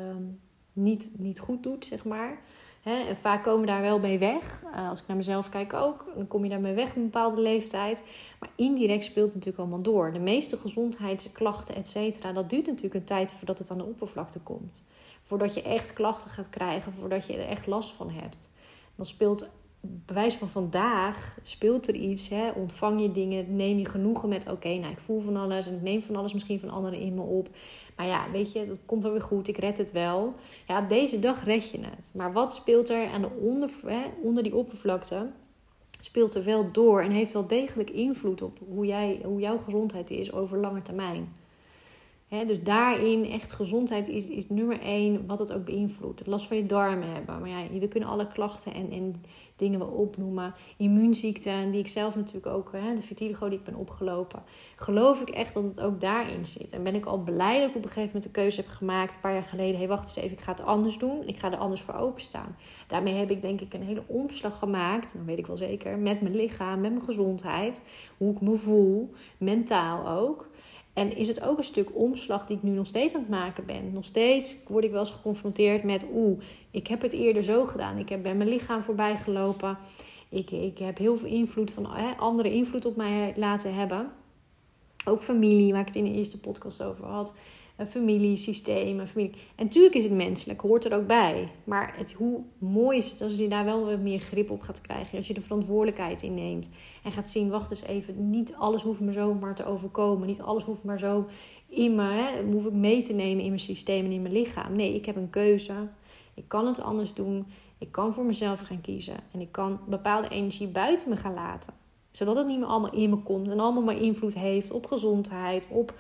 niet, 0.74 1.12
niet 1.18 1.40
goed 1.40 1.64
doet, 1.64 1.86
zeg 1.86 2.06
maar. 2.06 2.42
Hè? 2.82 3.08
En 3.08 3.16
vaak 3.16 3.44
komen 3.44 3.62
we 3.62 3.68
daar 3.68 3.82
wel 3.82 4.00
mee 4.00 4.20
weg. 4.20 4.64
Uh, 4.64 4.90
als 4.90 5.02
ik 5.02 5.08
naar 5.08 5.18
mezelf 5.18 5.50
kijk 5.50 5.74
ook, 5.74 6.06
dan 6.16 6.28
kom 6.28 6.44
je 6.44 6.50
daarmee 6.50 6.74
weg 6.74 6.90
op 6.90 6.96
een 6.96 7.04
bepaalde 7.04 7.42
leeftijd. 7.42 8.04
Maar 8.40 8.50
indirect 8.56 9.04
speelt 9.04 9.26
het 9.26 9.36
natuurlijk 9.36 9.62
allemaal 9.62 9.82
door. 9.82 10.14
De 10.14 10.20
meeste 10.20 10.58
gezondheidsklachten, 10.58 11.76
et 11.76 11.88
cetera, 11.88 12.34
dat 12.34 12.50
duurt 12.50 12.66
natuurlijk 12.66 12.94
een 12.94 13.04
tijd 13.04 13.34
voordat 13.34 13.60
het 13.60 13.72
aan 13.72 13.78
de 13.78 13.86
oppervlakte 13.86 14.40
komt. 14.40 14.84
Voordat 15.22 15.54
je 15.54 15.62
echt 15.62 15.94
klachten 15.94 16.30
gaat 16.30 16.50
krijgen, 16.50 16.94
voordat 16.94 17.28
je 17.28 17.34
er 17.34 17.48
echt 17.48 17.68
last 17.68 17.92
van 17.92 18.10
hebt. 18.10 18.50
Dan 18.96 19.06
speelt 19.06 19.50
bewijs 20.06 20.36
van 20.36 20.48
vandaag 20.48 21.38
speelt 21.44 21.88
er 21.88 21.96
iets. 21.96 22.30
Hè? 22.30 22.50
Ontvang 22.50 23.02
je 23.02 23.12
dingen, 23.12 23.56
neem 23.56 23.78
je 23.78 23.86
genoegen 23.86 24.30
met... 24.30 24.52
oké, 24.52 24.78
nou, 24.78 24.92
ik 24.92 25.00
voel 25.00 25.20
van 25.20 25.36
alles 25.36 25.68
en 25.68 25.76
ik 25.76 25.82
neem 25.82 26.02
van 26.02 26.16
alles 26.16 26.34
misschien 26.34 26.60
van 26.60 26.70
anderen 26.70 27.00
in 27.00 27.14
me 27.14 27.22
op. 27.22 27.50
Maar 27.96 28.06
ja, 28.06 28.32
weet 28.32 28.52
je, 28.52 28.66
dat 28.66 28.80
komt 28.86 29.04
wel 29.04 29.12
weer 29.12 29.22
goed, 29.22 29.48
ik 29.48 29.58
red 29.58 29.78
het 29.78 29.92
wel. 29.92 30.34
Ja, 30.68 30.82
deze 30.82 31.20
dag 31.20 31.44
red 31.44 31.72
je 31.72 31.80
het. 31.82 32.12
Maar 32.14 32.34
wat 32.34 32.54
speelt 32.54 32.90
er 32.90 33.08
aan 33.08 33.22
de 33.22 33.30
onder, 33.42 33.70
hè, 33.86 34.02
onder 34.22 34.44
die 34.44 34.56
oppervlakte? 34.56 35.32
Speelt 36.00 36.36
er 36.36 36.44
wel 36.44 36.72
door 36.72 37.02
en 37.02 37.12
heeft 37.12 37.34
wel 37.34 37.48
degelijk 37.48 37.90
invloed 37.90 38.42
op 38.42 38.60
hoe, 38.68 38.86
jij, 38.86 39.20
hoe 39.24 39.40
jouw 39.40 39.58
gezondheid 39.58 40.10
is 40.10 40.34
over 40.34 40.58
lange 40.58 40.82
termijn 40.82 41.44
dus 42.30 42.64
daarin 42.64 43.26
echt 43.32 43.52
gezondheid 43.52 44.08
is, 44.08 44.28
is 44.28 44.50
nummer 44.50 44.80
één 44.80 45.26
wat 45.26 45.40
het 45.40 45.54
ook 45.54 45.66
beïnvloedt. 45.66 46.20
Het 46.20 46.28
last 46.28 46.48
van 46.48 46.58
je 46.58 46.66
darmen 46.66 47.12
hebben. 47.14 47.40
Maar 47.40 47.50
ja, 47.50 47.80
we 47.80 47.88
kunnen 47.88 48.10
alle 48.10 48.28
klachten 48.28 48.74
en, 48.74 48.92
en 48.92 49.24
dingen 49.56 49.80
wel 49.80 49.88
opnoemen. 49.88 50.54
Immuunziekten, 50.78 51.72
die 51.72 51.80
ik 51.80 51.88
zelf 51.88 52.16
natuurlijk 52.16 52.46
ook, 52.46 52.72
hè, 52.72 52.94
de 52.94 53.02
vitiligo 53.02 53.50
die 53.50 53.58
ik 53.58 53.64
ben 53.64 53.76
opgelopen. 53.76 54.44
Geloof 54.76 55.22
ik 55.22 55.30
echt 55.30 55.54
dat 55.54 55.64
het 55.64 55.82
ook 55.82 56.02
daarin 56.02 56.46
zit. 56.46 56.74
En 56.74 56.84
ben 56.84 56.96
ik 56.96 57.06
al 57.06 57.18
blij 57.18 57.60
dat 57.60 57.70
ik 57.70 57.76
op 57.76 57.84
een 57.84 57.90
gegeven 57.90 58.06
moment 58.06 58.24
de 58.24 58.42
keuze 58.42 58.62
heb 58.62 58.70
gemaakt, 58.70 59.16
een 59.16 59.22
paar 59.22 59.34
jaar 59.34 59.44
geleden. 59.44 59.78
Hey, 59.78 59.88
wacht 59.88 60.04
eens 60.04 60.16
even, 60.16 60.38
ik 60.38 60.44
ga 60.44 60.52
het 60.52 60.66
anders 60.66 60.98
doen. 60.98 61.28
Ik 61.28 61.40
ga 61.40 61.52
er 61.52 61.58
anders 61.58 61.82
voor 61.82 61.94
openstaan. 61.94 62.56
Daarmee 62.88 63.14
heb 63.14 63.32
ik 63.32 63.42
denk 63.42 63.62
ik 63.62 63.74
een 63.74 63.84
hele 63.84 64.04
omslag 64.08 64.58
gemaakt, 64.58 65.14
dat 65.14 65.26
weet 65.26 65.38
ik 65.38 65.48
wel 65.48 65.58
zeker, 65.58 65.98
met 65.98 66.22
mijn 66.22 66.36
lichaam, 66.36 66.82
met 66.82 66.92
mijn 66.92 67.06
gezondheid. 67.06 67.84
Hoe 68.18 68.34
ik 68.34 68.42
me 68.42 68.56
voel, 68.56 69.14
mentaal 69.38 70.08
ook. 70.08 70.54
En 70.96 71.18
is 71.18 71.28
het 71.28 71.42
ook 71.42 71.58
een 71.58 71.64
stuk 71.64 71.90
omslag 71.96 72.46
die 72.46 72.58
ik 72.58 72.64
nu 72.64 72.72
nog 72.72 72.88
steeds 72.88 73.14
aan 73.14 73.20
het 73.20 73.30
maken 73.30 73.66
ben. 73.66 73.94
Nog 73.94 74.04
steeds 74.04 74.56
word 74.68 74.84
ik 74.84 74.92
wel 74.92 75.00
eens 75.00 75.12
geconfronteerd 75.12 75.84
met... 75.84 76.06
oeh, 76.14 76.42
ik 76.72 76.88
heb 76.88 77.02
het 77.02 77.14
eerder 77.14 77.44
zo 77.44 77.66
gedaan. 77.66 77.98
Ik 77.98 78.10
heb 78.10 78.24
bij 78.24 78.36
mijn 78.36 78.50
lichaam 78.50 78.82
voorbij 78.82 79.18
gelopen. 79.18 79.78
Ik, 80.30 80.52
ik 80.52 80.78
heb 80.78 80.98
heel 80.98 81.18
veel 81.18 81.30
invloed 81.30 81.72
van 81.72 81.88
hè, 81.96 82.12
andere 82.18 82.52
invloed 82.52 82.86
op 82.86 82.96
mij 82.96 83.34
laten 83.36 83.76
hebben. 83.76 84.12
Ook 85.06 85.24
familie, 85.24 85.72
waar 85.72 85.82
ik 85.82 85.88
het 85.88 85.96
in 85.96 86.04
de 86.04 86.14
eerste 86.14 86.40
podcast 86.40 86.84
over 86.84 87.06
had. 87.06 87.36
Een 87.76 87.88
familiesysteem. 87.88 89.00
Een 89.00 89.08
familie... 89.08 89.34
En 89.56 89.66
natuurlijk 89.66 89.96
is 89.96 90.04
het 90.04 90.14
menselijk, 90.14 90.62
hoort 90.62 90.86
er 90.86 90.94
ook 90.94 91.08
bij. 91.08 91.48
Maar 91.64 91.94
het, 91.98 92.12
hoe 92.12 92.42
mooi 92.58 92.98
is 92.98 93.12
het 93.12 93.22
als 93.22 93.38
je 93.38 93.48
daar 93.48 93.66
wel 93.66 93.86
wat 93.86 94.00
meer 94.00 94.20
grip 94.20 94.50
op 94.50 94.62
gaat 94.62 94.82
krijgen. 94.82 95.18
Als 95.18 95.28
je 95.28 95.34
de 95.34 95.42
verantwoordelijkheid 95.42 96.22
inneemt. 96.22 96.70
En 97.04 97.12
gaat 97.12 97.30
zien, 97.30 97.50
wacht 97.50 97.72
eens 97.72 97.84
even, 97.84 98.30
niet 98.30 98.54
alles 98.58 98.82
hoeft 98.82 99.00
me 99.00 99.12
zomaar 99.12 99.56
te 99.56 99.66
overkomen. 99.66 100.28
Niet 100.28 100.42
alles 100.42 100.64
hoeft 100.64 100.84
maar 100.84 101.00
zo 101.00 101.28
in 101.68 101.96
me, 101.96 102.04
hè, 102.04 102.44
hoef 102.44 102.66
ik 102.66 102.74
mee 102.74 103.02
te 103.02 103.14
nemen 103.14 103.44
in 103.44 103.50
mijn 103.50 103.60
systeem 103.60 104.06
en 104.06 104.12
in 104.12 104.22
mijn 104.22 104.34
lichaam. 104.34 104.76
Nee, 104.76 104.96
ik 104.96 105.06
heb 105.06 105.16
een 105.16 105.30
keuze. 105.30 105.74
Ik 106.34 106.48
kan 106.48 106.68
het 106.68 106.82
anders 106.82 107.14
doen. 107.14 107.48
Ik 107.78 107.92
kan 107.92 108.14
voor 108.14 108.26
mezelf 108.26 108.60
gaan 108.60 108.82
kiezen. 108.82 109.18
En 109.32 109.42
ik 109.42 109.52
kan 109.52 109.80
bepaalde 109.88 110.28
energie 110.28 110.68
buiten 110.68 111.10
me 111.10 111.18
gaan 111.18 111.34
laten. 111.34 111.74
Zodat 112.12 112.36
het 112.36 112.48
niet 112.48 112.60
meer 112.60 112.68
allemaal 112.68 112.94
in 112.94 113.10
me 113.10 113.18
komt. 113.18 113.50
En 113.50 113.60
allemaal 113.60 113.84
maar 113.84 114.02
invloed 114.02 114.34
heeft 114.34 114.72
op 114.72 114.86
gezondheid. 114.86 115.68
Op 115.70 115.94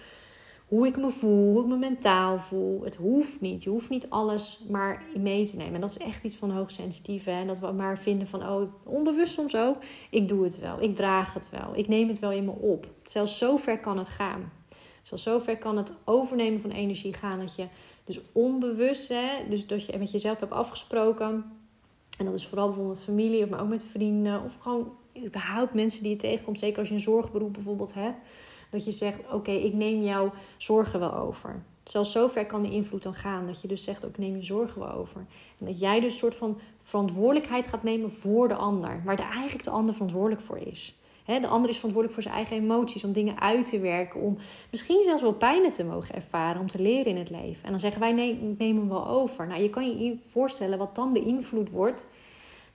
hoe 0.67 0.87
ik 0.87 0.97
me 0.97 1.09
voel. 1.09 1.51
Hoe 1.51 1.61
ik 1.61 1.67
me 1.67 1.77
mentaal 1.77 2.37
voel. 2.37 2.83
Het 2.83 2.95
hoeft 2.95 3.41
niet. 3.41 3.63
Je 3.63 3.69
hoeft 3.69 3.89
niet 3.89 4.09
alles 4.09 4.65
maar 4.69 5.03
mee 5.17 5.45
te 5.45 5.55
nemen. 5.55 5.73
En 5.73 5.81
dat 5.81 5.89
is 5.89 5.97
echt 5.97 6.23
iets 6.23 6.35
van 6.35 6.51
hoogsensitief. 6.51 7.25
En 7.25 7.47
dat 7.47 7.59
we 7.59 7.71
maar 7.71 7.99
vinden 7.99 8.27
van, 8.27 8.49
oh, 8.49 8.73
onbewust 8.83 9.33
soms 9.33 9.55
ook. 9.55 9.77
Ik 10.09 10.27
doe 10.27 10.43
het 10.43 10.59
wel. 10.59 10.81
Ik 10.81 10.95
draag 10.95 11.33
het 11.33 11.49
wel. 11.49 11.71
Ik 11.75 11.87
neem 11.87 12.07
het 12.07 12.19
wel 12.19 12.31
in 12.31 12.45
me 12.45 12.51
op. 12.51 12.87
Zelfs 13.03 13.37
zo 13.37 13.57
ver 13.57 13.79
kan 13.79 13.97
het 13.97 14.09
gaan. 14.09 14.51
Zelfs 15.01 15.23
zo 15.23 15.39
ver 15.39 15.57
kan 15.57 15.77
het 15.77 15.93
overnemen 16.05 16.59
van 16.59 16.71
energie 16.71 17.13
gaan. 17.13 17.39
Dat 17.39 17.55
je 17.55 17.67
dus 18.03 18.19
onbewust, 18.31 19.09
hè, 19.09 19.49
dus 19.49 19.67
dat 19.67 19.85
je 19.85 19.97
met 19.97 20.11
jezelf 20.11 20.39
hebt 20.39 20.51
afgesproken 20.51 21.45
en 22.17 22.25
dat 22.25 22.33
is 22.33 22.47
vooral 22.47 22.67
bijvoorbeeld 22.67 23.01
familie, 23.01 23.45
maar 23.45 23.61
ook 23.61 23.67
met 23.67 23.83
vrienden. 23.83 24.43
Of 24.43 24.55
gewoon 24.55 24.91
überhaupt 25.25 25.73
mensen 25.73 26.03
die 26.03 26.11
je 26.11 26.17
tegenkomt. 26.17 26.59
Zeker 26.59 26.79
als 26.79 26.87
je 26.87 26.93
een 26.93 26.99
zorgberoep 26.99 27.53
bijvoorbeeld 27.53 27.93
hebt. 27.93 28.17
Dat 28.75 28.85
je 28.85 28.91
zegt, 28.91 29.19
oké, 29.31 29.51
ik 29.51 29.73
neem 29.73 30.01
jouw 30.01 30.33
zorgen 30.57 30.99
wel 30.99 31.13
over. 31.13 31.63
Zelfs 31.83 32.11
zover 32.11 32.45
kan 32.45 32.61
die 32.61 32.71
invloed 32.71 33.03
dan 33.03 33.15
gaan. 33.15 33.47
Dat 33.47 33.61
je 33.61 33.67
dus 33.67 33.83
zegt, 33.83 34.05
ook 34.05 34.17
neem 34.17 34.35
je 34.35 34.43
zorgen 34.43 34.79
wel 34.79 34.91
over. 34.91 35.25
En 35.59 35.65
dat 35.65 35.79
jij 35.79 35.99
dus 35.99 36.11
een 36.11 36.17
soort 36.17 36.35
van 36.35 36.59
verantwoordelijkheid 36.79 37.67
gaat 37.67 37.83
nemen 37.83 38.11
voor 38.11 38.47
de 38.47 38.55
ander. 38.55 39.01
Waar 39.05 39.15
de 39.15 39.21
eigenlijk 39.21 39.63
de 39.63 39.69
ander 39.69 39.93
verantwoordelijk 39.93 40.41
voor 40.41 40.57
is. 40.57 40.99
de 41.25 41.47
ander 41.47 41.69
is 41.69 41.75
verantwoordelijk 41.75 42.13
voor 42.13 42.23
zijn 42.23 42.35
eigen 42.35 42.55
emoties, 42.55 43.03
om 43.03 43.13
dingen 43.13 43.39
uit 43.39 43.69
te 43.69 43.79
werken, 43.79 44.21
om 44.21 44.37
misschien 44.71 45.03
zelfs 45.03 45.21
wel 45.21 45.33
pijn 45.33 45.71
te 45.71 45.83
mogen 45.83 46.15
ervaren, 46.15 46.61
om 46.61 46.67
te 46.67 46.81
leren 46.81 47.05
in 47.05 47.17
het 47.17 47.29
leven. 47.29 47.63
En 47.63 47.69
dan 47.69 47.79
zeggen 47.79 48.01
wij, 48.01 48.11
nee, 48.11 48.31
ik 48.31 48.57
neem 48.57 48.77
hem 48.77 48.89
wel 48.89 49.07
over. 49.07 49.47
Nou, 49.47 49.61
je 49.61 49.69
kan 49.69 50.03
je 50.03 50.17
voorstellen 50.27 50.77
wat 50.77 50.95
dan 50.95 51.13
de 51.13 51.23
invloed 51.23 51.69
wordt 51.69 52.07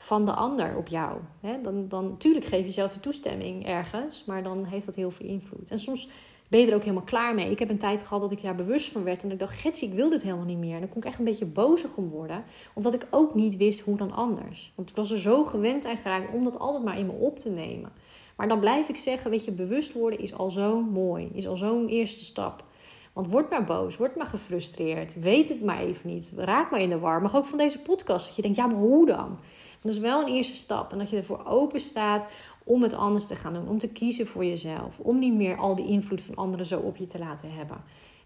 van 0.03 0.25
de 0.25 0.33
ander 0.33 0.77
op 0.77 0.89
jou. 0.89 1.19
dan, 1.63 1.89
dan, 1.89 2.09
natuurlijk 2.09 2.45
geef 2.45 2.65
je 2.65 2.71
zelf 2.71 2.95
je 2.95 3.01
toestemming 3.01 3.67
ergens, 3.67 4.25
maar 4.25 4.43
dan 4.43 4.65
heeft 4.65 4.87
dat 4.87 4.95
heel 4.95 5.11
veel 5.11 5.27
invloed. 5.27 5.71
En 5.71 5.79
soms 5.79 6.09
ben 6.49 6.61
je 6.61 6.67
er 6.67 6.75
ook 6.75 6.83
helemaal 6.83 7.05
klaar 7.05 7.35
mee. 7.35 7.51
Ik 7.51 7.59
heb 7.59 7.69
een 7.69 7.79
tijd 7.79 8.03
gehad 8.03 8.21
dat 8.21 8.33
ik 8.33 8.43
daar 8.43 8.55
bewust 8.55 8.89
van 8.89 9.05
werd 9.05 9.23
en 9.23 9.31
ik 9.31 9.39
dacht, 9.39 9.61
Getsie, 9.61 9.89
ik 9.89 9.95
wil 9.95 10.11
dit 10.11 10.23
helemaal 10.23 10.45
niet 10.45 10.59
meer. 10.59 10.75
En 10.75 10.81
dan 10.81 10.89
kon 10.89 11.03
ik 11.03 11.09
echt 11.09 11.19
een 11.19 11.25
beetje 11.25 11.45
bozig 11.45 11.97
om 11.97 12.09
worden, 12.09 12.45
omdat 12.75 12.95
ik 12.95 13.07
ook 13.11 13.35
niet 13.35 13.57
wist 13.57 13.81
hoe 13.81 13.97
dan 13.97 14.13
anders. 14.13 14.73
Want 14.75 14.91
ik 14.91 14.97
was 14.97 15.11
er 15.11 15.19
zo 15.19 15.45
gewend 15.45 15.87
aan 15.87 15.99
geraakt 15.99 16.35
om 16.35 16.45
dat 16.45 16.59
altijd 16.59 16.85
maar 16.85 16.99
in 16.99 17.07
me 17.07 17.13
op 17.13 17.39
te 17.39 17.51
nemen. 17.51 17.93
Maar 18.37 18.49
dan 18.49 18.61
blijf 18.61 18.89
ik 18.89 18.97
zeggen, 18.97 19.31
weet 19.31 19.45
je, 19.45 19.53
bewust 19.53 19.93
worden 19.93 20.19
is 20.19 20.35
al 20.35 20.51
zo 20.51 20.83
mooi, 20.83 21.31
is 21.33 21.49
al 21.49 21.57
zo'n 21.57 21.89
eerste 21.89 22.25
stap. 22.25 22.65
Want 23.13 23.31
word 23.31 23.51
maar 23.51 23.65
boos, 23.65 23.97
word 23.97 24.17
maar 24.17 24.27
gefrustreerd, 24.27 25.21
weet 25.21 25.49
het 25.49 25.65
maar 25.65 25.79
even 25.79 26.11
niet, 26.11 26.33
raak 26.37 26.71
maar 26.71 26.81
in 26.81 26.89
de 26.89 26.99
war. 26.99 27.23
Maar 27.23 27.37
ook 27.37 27.45
van 27.45 27.59
deze 27.59 27.79
podcast, 27.79 28.27
dat 28.27 28.37
je 28.37 28.43
denkt, 28.43 28.57
ja, 28.57 28.67
maar 28.67 28.77
hoe 28.77 29.07
dan? 29.07 29.39
Dat 29.81 29.93
is 29.93 29.99
wel 29.99 30.21
een 30.21 30.35
eerste 30.35 30.57
stap. 30.57 30.93
En 30.93 30.99
dat 30.99 31.11
je 31.11 31.17
ervoor 31.17 31.47
open 31.47 31.81
staat 31.81 32.27
om 32.65 32.83
het 32.83 32.93
anders 32.93 33.27
te 33.27 33.37
gaan 33.37 33.53
doen. 33.53 33.69
Om 33.69 33.79
te 33.79 33.89
kiezen 33.89 34.27
voor 34.27 34.45
jezelf. 34.45 34.99
Om 34.99 35.19
niet 35.19 35.35
meer 35.35 35.57
al 35.57 35.75
die 35.75 35.87
invloed 35.87 36.23
van 36.23 36.35
anderen 36.35 36.67
zo 36.67 36.79
op 36.79 36.97
je 36.97 37.07
te 37.07 37.19
laten 37.19 37.53
hebben. 37.53 37.77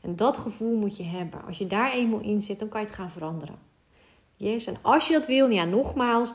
En 0.00 0.16
dat 0.16 0.38
gevoel 0.38 0.76
moet 0.76 0.96
je 0.96 1.02
hebben. 1.02 1.44
Als 1.46 1.58
je 1.58 1.66
daar 1.66 1.92
eenmaal 1.92 2.20
in 2.20 2.40
zit, 2.40 2.58
dan 2.58 2.68
kan 2.68 2.80
je 2.80 2.87
het 2.87 2.94
gaan 2.94 3.11
veranderen. 3.11 3.58
Yes. 4.37 4.66
En 4.66 4.76
als 4.82 5.06
je 5.06 5.12
dat 5.12 5.26
wil, 5.26 5.49
ja, 5.49 5.64
nogmaals, 5.64 6.32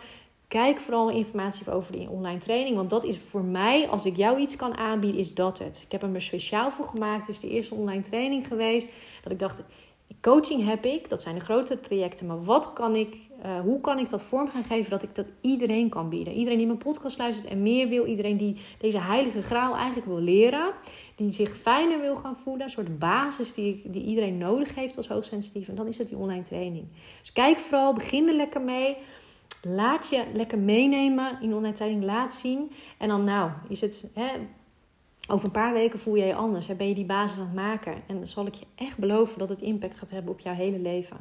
kijk 0.47 0.79
vooral 0.79 1.09
informatie 1.09 1.71
over 1.71 1.91
die 1.91 2.09
online 2.09 2.39
training. 2.39 2.75
Want 2.75 2.89
dat 2.89 3.03
is 3.03 3.17
voor 3.17 3.43
mij, 3.43 3.87
als 3.87 4.05
ik 4.05 4.15
jou 4.15 4.39
iets 4.39 4.55
kan 4.55 4.77
aanbieden, 4.77 5.19
is 5.19 5.33
dat 5.33 5.59
het. 5.59 5.81
Ik 5.85 5.91
heb 5.91 6.01
hem 6.01 6.15
er 6.15 6.21
speciaal 6.21 6.71
voor 6.71 6.85
gemaakt. 6.85 7.27
Het 7.27 7.35
is 7.35 7.41
de 7.41 7.49
eerste 7.49 7.75
online 7.75 8.01
training 8.01 8.47
geweest. 8.47 8.87
Dat 9.23 9.31
ik 9.31 9.39
dacht, 9.39 9.63
coaching 10.21 10.65
heb 10.65 10.85
ik, 10.85 11.09
dat 11.09 11.21
zijn 11.21 11.35
de 11.35 11.41
grote 11.41 11.79
trajecten. 11.79 12.25
Maar 12.27 12.43
wat 12.43 12.73
kan 12.73 12.95
ik, 12.95 13.15
uh, 13.45 13.59
hoe 13.59 13.81
kan 13.81 13.99
ik 13.99 14.09
dat 14.09 14.21
vorm 14.21 14.49
gaan 14.49 14.63
geven 14.63 14.89
dat 14.89 15.03
ik 15.03 15.15
dat 15.15 15.31
iedereen 15.41 15.89
kan 15.89 16.09
bieden? 16.09 16.33
Iedereen 16.33 16.57
die 16.57 16.67
mijn 16.67 16.79
podcast 16.79 17.17
luistert 17.17 17.53
en 17.53 17.61
meer 17.61 17.87
wil. 17.87 18.05
Iedereen 18.05 18.37
die 18.37 18.55
deze 18.77 18.99
heilige 18.99 19.41
graal 19.41 19.75
eigenlijk 19.75 20.07
wil 20.07 20.19
leren. 20.19 20.71
Die 21.15 21.31
zich 21.31 21.57
fijner 21.57 21.99
wil 21.99 22.15
gaan 22.15 22.35
voelen. 22.35 22.63
Een 22.63 22.69
soort 22.69 22.99
basis 22.99 23.53
die, 23.53 23.81
die 23.85 24.03
iedereen 24.03 24.37
nodig 24.37 24.75
heeft 24.75 24.97
als 24.97 25.07
hoogsensitief. 25.07 25.67
En 25.67 25.75
dan 25.75 25.87
is 25.87 25.97
het 25.97 26.07
die 26.07 26.17
online 26.17 26.41
training. 26.41 26.87
Dus 27.19 27.33
kijk 27.33 27.57
vooral, 27.57 27.93
begin 27.93 28.27
er 28.27 28.35
lekker 28.35 28.61
mee. 28.61 28.97
Laat 29.61 30.09
je 30.09 30.23
lekker 30.33 30.57
meenemen 30.57 31.41
in 31.41 31.53
online 31.53 31.75
training. 31.75 32.03
Laat 32.03 32.33
zien. 32.33 32.71
En 32.97 33.07
dan 33.07 33.23
nou, 33.23 33.51
is 33.67 33.81
het... 33.81 34.11
Hè, 34.13 34.27
over 35.29 35.45
een 35.45 35.51
paar 35.51 35.73
weken 35.73 35.99
voel 35.99 36.15
je 36.15 36.25
je 36.25 36.35
anders. 36.35 36.75
Ben 36.75 36.87
je 36.87 36.95
die 36.95 37.05
basis 37.05 37.39
aan 37.39 37.45
het 37.45 37.55
maken. 37.55 37.93
En 38.07 38.15
dan 38.15 38.27
zal 38.27 38.45
ik 38.45 38.53
je 38.53 38.65
echt 38.75 38.97
beloven 38.97 39.39
dat 39.39 39.49
het 39.49 39.61
impact 39.61 39.99
gaat 39.99 40.09
hebben 40.09 40.31
op 40.31 40.39
jouw 40.39 40.53
hele 40.53 40.79
leven. 40.79 41.17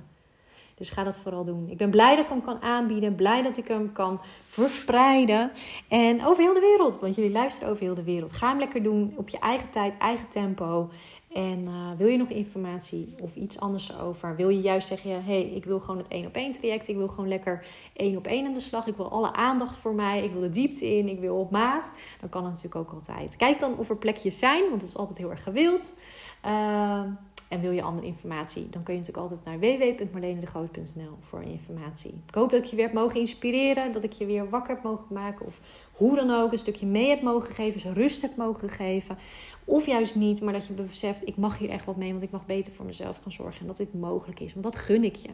Dus 0.79 0.91
ga 0.91 1.05
dat 1.05 1.19
vooral 1.19 1.45
doen. 1.45 1.69
Ik 1.69 1.77
ben 1.77 1.91
blij 1.91 2.17
dat 2.17 2.25
ik 2.25 2.31
hem 2.31 2.43
kan 2.43 2.63
aanbieden. 2.63 3.15
Blij 3.15 3.43
dat 3.43 3.57
ik 3.57 3.69
hem 3.69 3.93
kan 3.93 4.21
verspreiden. 4.47 5.51
En 5.89 6.25
over 6.25 6.43
heel 6.43 6.55
de 6.55 6.61
wereld. 6.61 7.01
Want 7.01 7.15
jullie 7.15 7.31
luisteren 7.31 7.69
over 7.69 7.83
heel 7.83 7.95
de 7.95 8.03
wereld. 8.03 8.33
Ga 8.33 8.49
hem 8.49 8.59
lekker 8.59 8.83
doen. 8.83 9.13
Op 9.17 9.29
je 9.29 9.39
eigen 9.39 9.71
tijd, 9.71 9.97
eigen 9.97 10.29
tempo. 10.29 10.91
En 11.33 11.65
uh, 11.65 11.91
wil 11.97 12.07
je 12.07 12.17
nog 12.17 12.29
informatie 12.29 13.15
of 13.21 13.37
iets 13.37 13.61
anders 13.61 13.91
erover? 13.91 14.37
Wil 14.37 14.49
je 14.49 14.61
juist 14.61 14.89
zeggen, 14.89 15.11
hé, 15.11 15.21
hey, 15.21 15.43
ik 15.43 15.65
wil 15.65 15.81
gewoon 15.81 15.99
het 15.99 16.09
één 16.09 16.27
op 16.27 16.35
één 16.35 16.53
traject. 16.53 16.89
Ik 16.89 16.97
wil 16.97 17.09
gewoon 17.09 17.29
lekker 17.29 17.67
één 17.93 18.17
op 18.17 18.27
één 18.27 18.47
aan 18.47 18.53
de 18.53 18.61
slag. 18.61 18.87
Ik 18.87 18.97
wil 18.97 19.11
alle 19.11 19.33
aandacht 19.33 19.77
voor 19.77 19.95
mij. 19.95 20.25
Ik 20.25 20.33
wil 20.33 20.41
de 20.41 20.51
diepte 20.51 20.97
in. 20.97 21.09
Ik 21.09 21.21
wil 21.21 21.37
op 21.37 21.51
maat. 21.51 21.93
Dan 22.21 22.29
kan 22.29 22.45
het 22.45 22.53
natuurlijk 22.53 22.81
ook 22.81 22.93
altijd. 22.93 23.37
Kijk 23.37 23.59
dan 23.59 23.79
of 23.79 23.89
er 23.89 23.97
plekjes 23.97 24.39
zijn, 24.39 24.69
want 24.69 24.81
het 24.81 24.91
is 24.91 24.97
altijd 24.97 25.19
heel 25.19 25.31
erg 25.31 25.43
gewild. 25.43 25.95
Uh, 26.47 27.03
en 27.49 27.61
wil 27.61 27.71
je 27.71 27.83
andere 27.83 28.07
informatie, 28.07 28.69
dan 28.71 28.83
kun 28.83 28.95
je 28.95 29.01
natuurlijk 29.01 29.31
altijd 29.31 29.45
naar 29.45 29.59
www.marlenedegroot.nl 29.59 31.17
voor 31.21 31.43
informatie. 31.43 32.15
Ik 32.27 32.35
hoop 32.35 32.51
dat 32.51 32.63
ik 32.63 32.65
je 32.65 32.77
weer 32.77 32.85
heb 32.85 32.95
mogen 32.95 33.21
inspireren, 33.21 33.93
dat 33.93 34.05
ik 34.05 34.13
je 34.13 34.27
weer 34.27 34.49
wakker 34.49 34.75
heb 34.75 34.83
mogen 34.83 35.15
maken 35.15 35.47
of 35.47 35.61
hoe 35.99 36.17
dan 36.17 36.31
ook 36.31 36.53
een 36.53 36.59
stukje 36.59 36.87
mee 36.87 37.09
hebt 37.09 37.23
mogen 37.23 37.55
geven, 37.55 37.73
dus 37.73 37.93
rust 37.93 38.21
hebt 38.21 38.37
mogen 38.37 38.69
geven. 38.69 39.19
Of 39.65 39.87
juist 39.87 40.15
niet, 40.15 40.41
maar 40.41 40.53
dat 40.53 40.67
je 40.67 40.73
beseft, 40.73 41.27
ik 41.27 41.37
mag 41.37 41.59
hier 41.59 41.69
echt 41.69 41.85
wat 41.85 41.97
mee, 41.97 42.11
want 42.11 42.23
ik 42.23 42.31
mag 42.31 42.47
beter 42.47 42.73
voor 42.73 42.87
mezelf 42.87 43.21
gaan 43.23 43.33
zorgen. 43.33 43.61
En 43.61 43.67
dat 43.67 43.77
dit 43.77 43.95
mogelijk 43.95 44.41
is, 44.41 44.53
want 44.53 44.65
dat 44.65 44.77
gun 44.77 45.05
ik 45.05 45.17
je. 45.17 45.29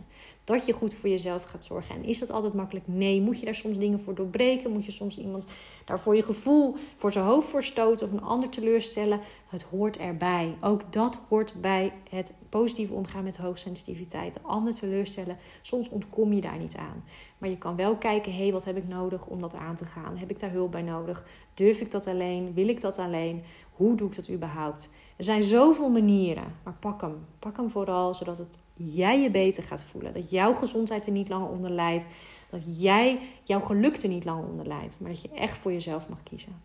Dat 0.44 0.66
je 0.66 0.72
goed 0.72 0.94
voor 0.94 1.08
jezelf 1.08 1.44
gaat 1.44 1.64
zorgen. 1.64 1.94
En 1.94 2.04
is 2.04 2.18
dat 2.18 2.30
altijd 2.30 2.54
makkelijk? 2.54 2.86
Nee. 2.88 3.20
Moet 3.20 3.38
je 3.38 3.44
daar 3.44 3.54
soms 3.54 3.78
dingen 3.78 4.00
voor 4.00 4.14
doorbreken? 4.14 4.70
Moet 4.70 4.84
je 4.84 4.90
soms 4.90 5.18
iemand 5.18 5.44
daar 5.84 6.00
voor 6.00 6.16
je 6.16 6.22
gevoel 6.22 6.76
voor 6.96 7.12
zijn 7.12 7.24
hoofd 7.24 7.48
voor 7.48 7.62
stoten 7.62 8.06
of 8.06 8.12
een 8.12 8.22
ander 8.22 8.48
teleurstellen? 8.48 9.20
Het 9.48 9.62
hoort 9.62 9.96
erbij. 9.96 10.56
Ook 10.60 10.92
dat 10.92 11.18
hoort 11.28 11.54
bij 11.60 11.92
het 12.10 12.32
positief 12.48 12.90
omgaan 12.90 13.24
met 13.24 13.36
hoogsensitiviteit. 13.36 14.34
De 14.34 14.40
ander 14.42 14.74
teleurstellen, 14.74 15.36
soms 15.62 15.88
ontkom 15.88 16.32
je 16.32 16.40
daar 16.40 16.58
niet 16.58 16.76
aan. 16.76 17.04
Maar 17.38 17.48
je 17.48 17.58
kan 17.58 17.76
wel 17.76 17.96
kijken, 17.96 18.32
hé, 18.32 18.42
hey, 18.42 18.52
wat 18.52 18.64
heb 18.64 18.76
ik 18.76 18.88
nodig 18.88 19.26
om 19.26 19.40
dat 19.40 19.54
aan 19.54 19.76
te 19.76 19.84
gaan? 19.84 20.16
Heb 20.16 20.30
ik 20.30 20.40
daar 20.40 20.50
hulp 20.54 20.70
bij 20.70 20.82
nodig? 20.82 21.24
Durf 21.54 21.80
ik 21.80 21.90
dat 21.90 22.06
alleen? 22.06 22.54
Wil 22.54 22.68
ik 22.68 22.80
dat 22.80 22.98
alleen? 22.98 23.42
Hoe 23.72 23.94
doe 23.94 24.08
ik 24.08 24.16
dat 24.16 24.30
überhaupt? 24.30 24.88
Er 25.16 25.24
zijn 25.24 25.42
zoveel 25.42 25.90
manieren, 25.90 26.56
maar 26.64 26.74
pak 26.80 27.00
hem. 27.00 27.26
Pak 27.38 27.56
hem 27.56 27.70
vooral, 27.70 28.14
zodat 28.14 28.38
het 28.38 28.58
jij 28.74 29.20
je 29.20 29.30
beter 29.30 29.62
gaat 29.62 29.84
voelen. 29.84 30.14
Dat 30.14 30.30
jouw 30.30 30.54
gezondheid 30.54 31.06
er 31.06 31.12
niet 31.12 31.28
langer 31.28 31.48
onder 31.48 31.70
leidt. 31.70 32.08
Dat 32.50 32.80
jij 32.80 33.20
jouw 33.42 33.60
geluk 33.60 33.96
er 33.96 34.08
niet 34.08 34.24
langer 34.24 34.48
onder 34.48 34.66
leidt. 34.66 35.00
Maar 35.00 35.10
dat 35.10 35.22
je 35.22 35.30
echt 35.30 35.56
voor 35.56 35.72
jezelf 35.72 36.08
mag 36.08 36.22
kiezen. 36.22 36.60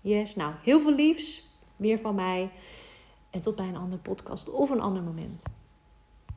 Yes, 0.00 0.34
nou, 0.34 0.52
heel 0.62 0.80
veel 0.80 0.94
liefs 0.94 1.58
weer 1.76 1.98
van 1.98 2.14
mij. 2.14 2.50
En 3.30 3.42
tot 3.42 3.56
bij 3.56 3.68
een 3.68 3.76
andere 3.76 4.02
podcast 4.02 4.50
of 4.50 4.70
een 4.70 4.80
ander 4.80 5.02
moment. 5.02 5.42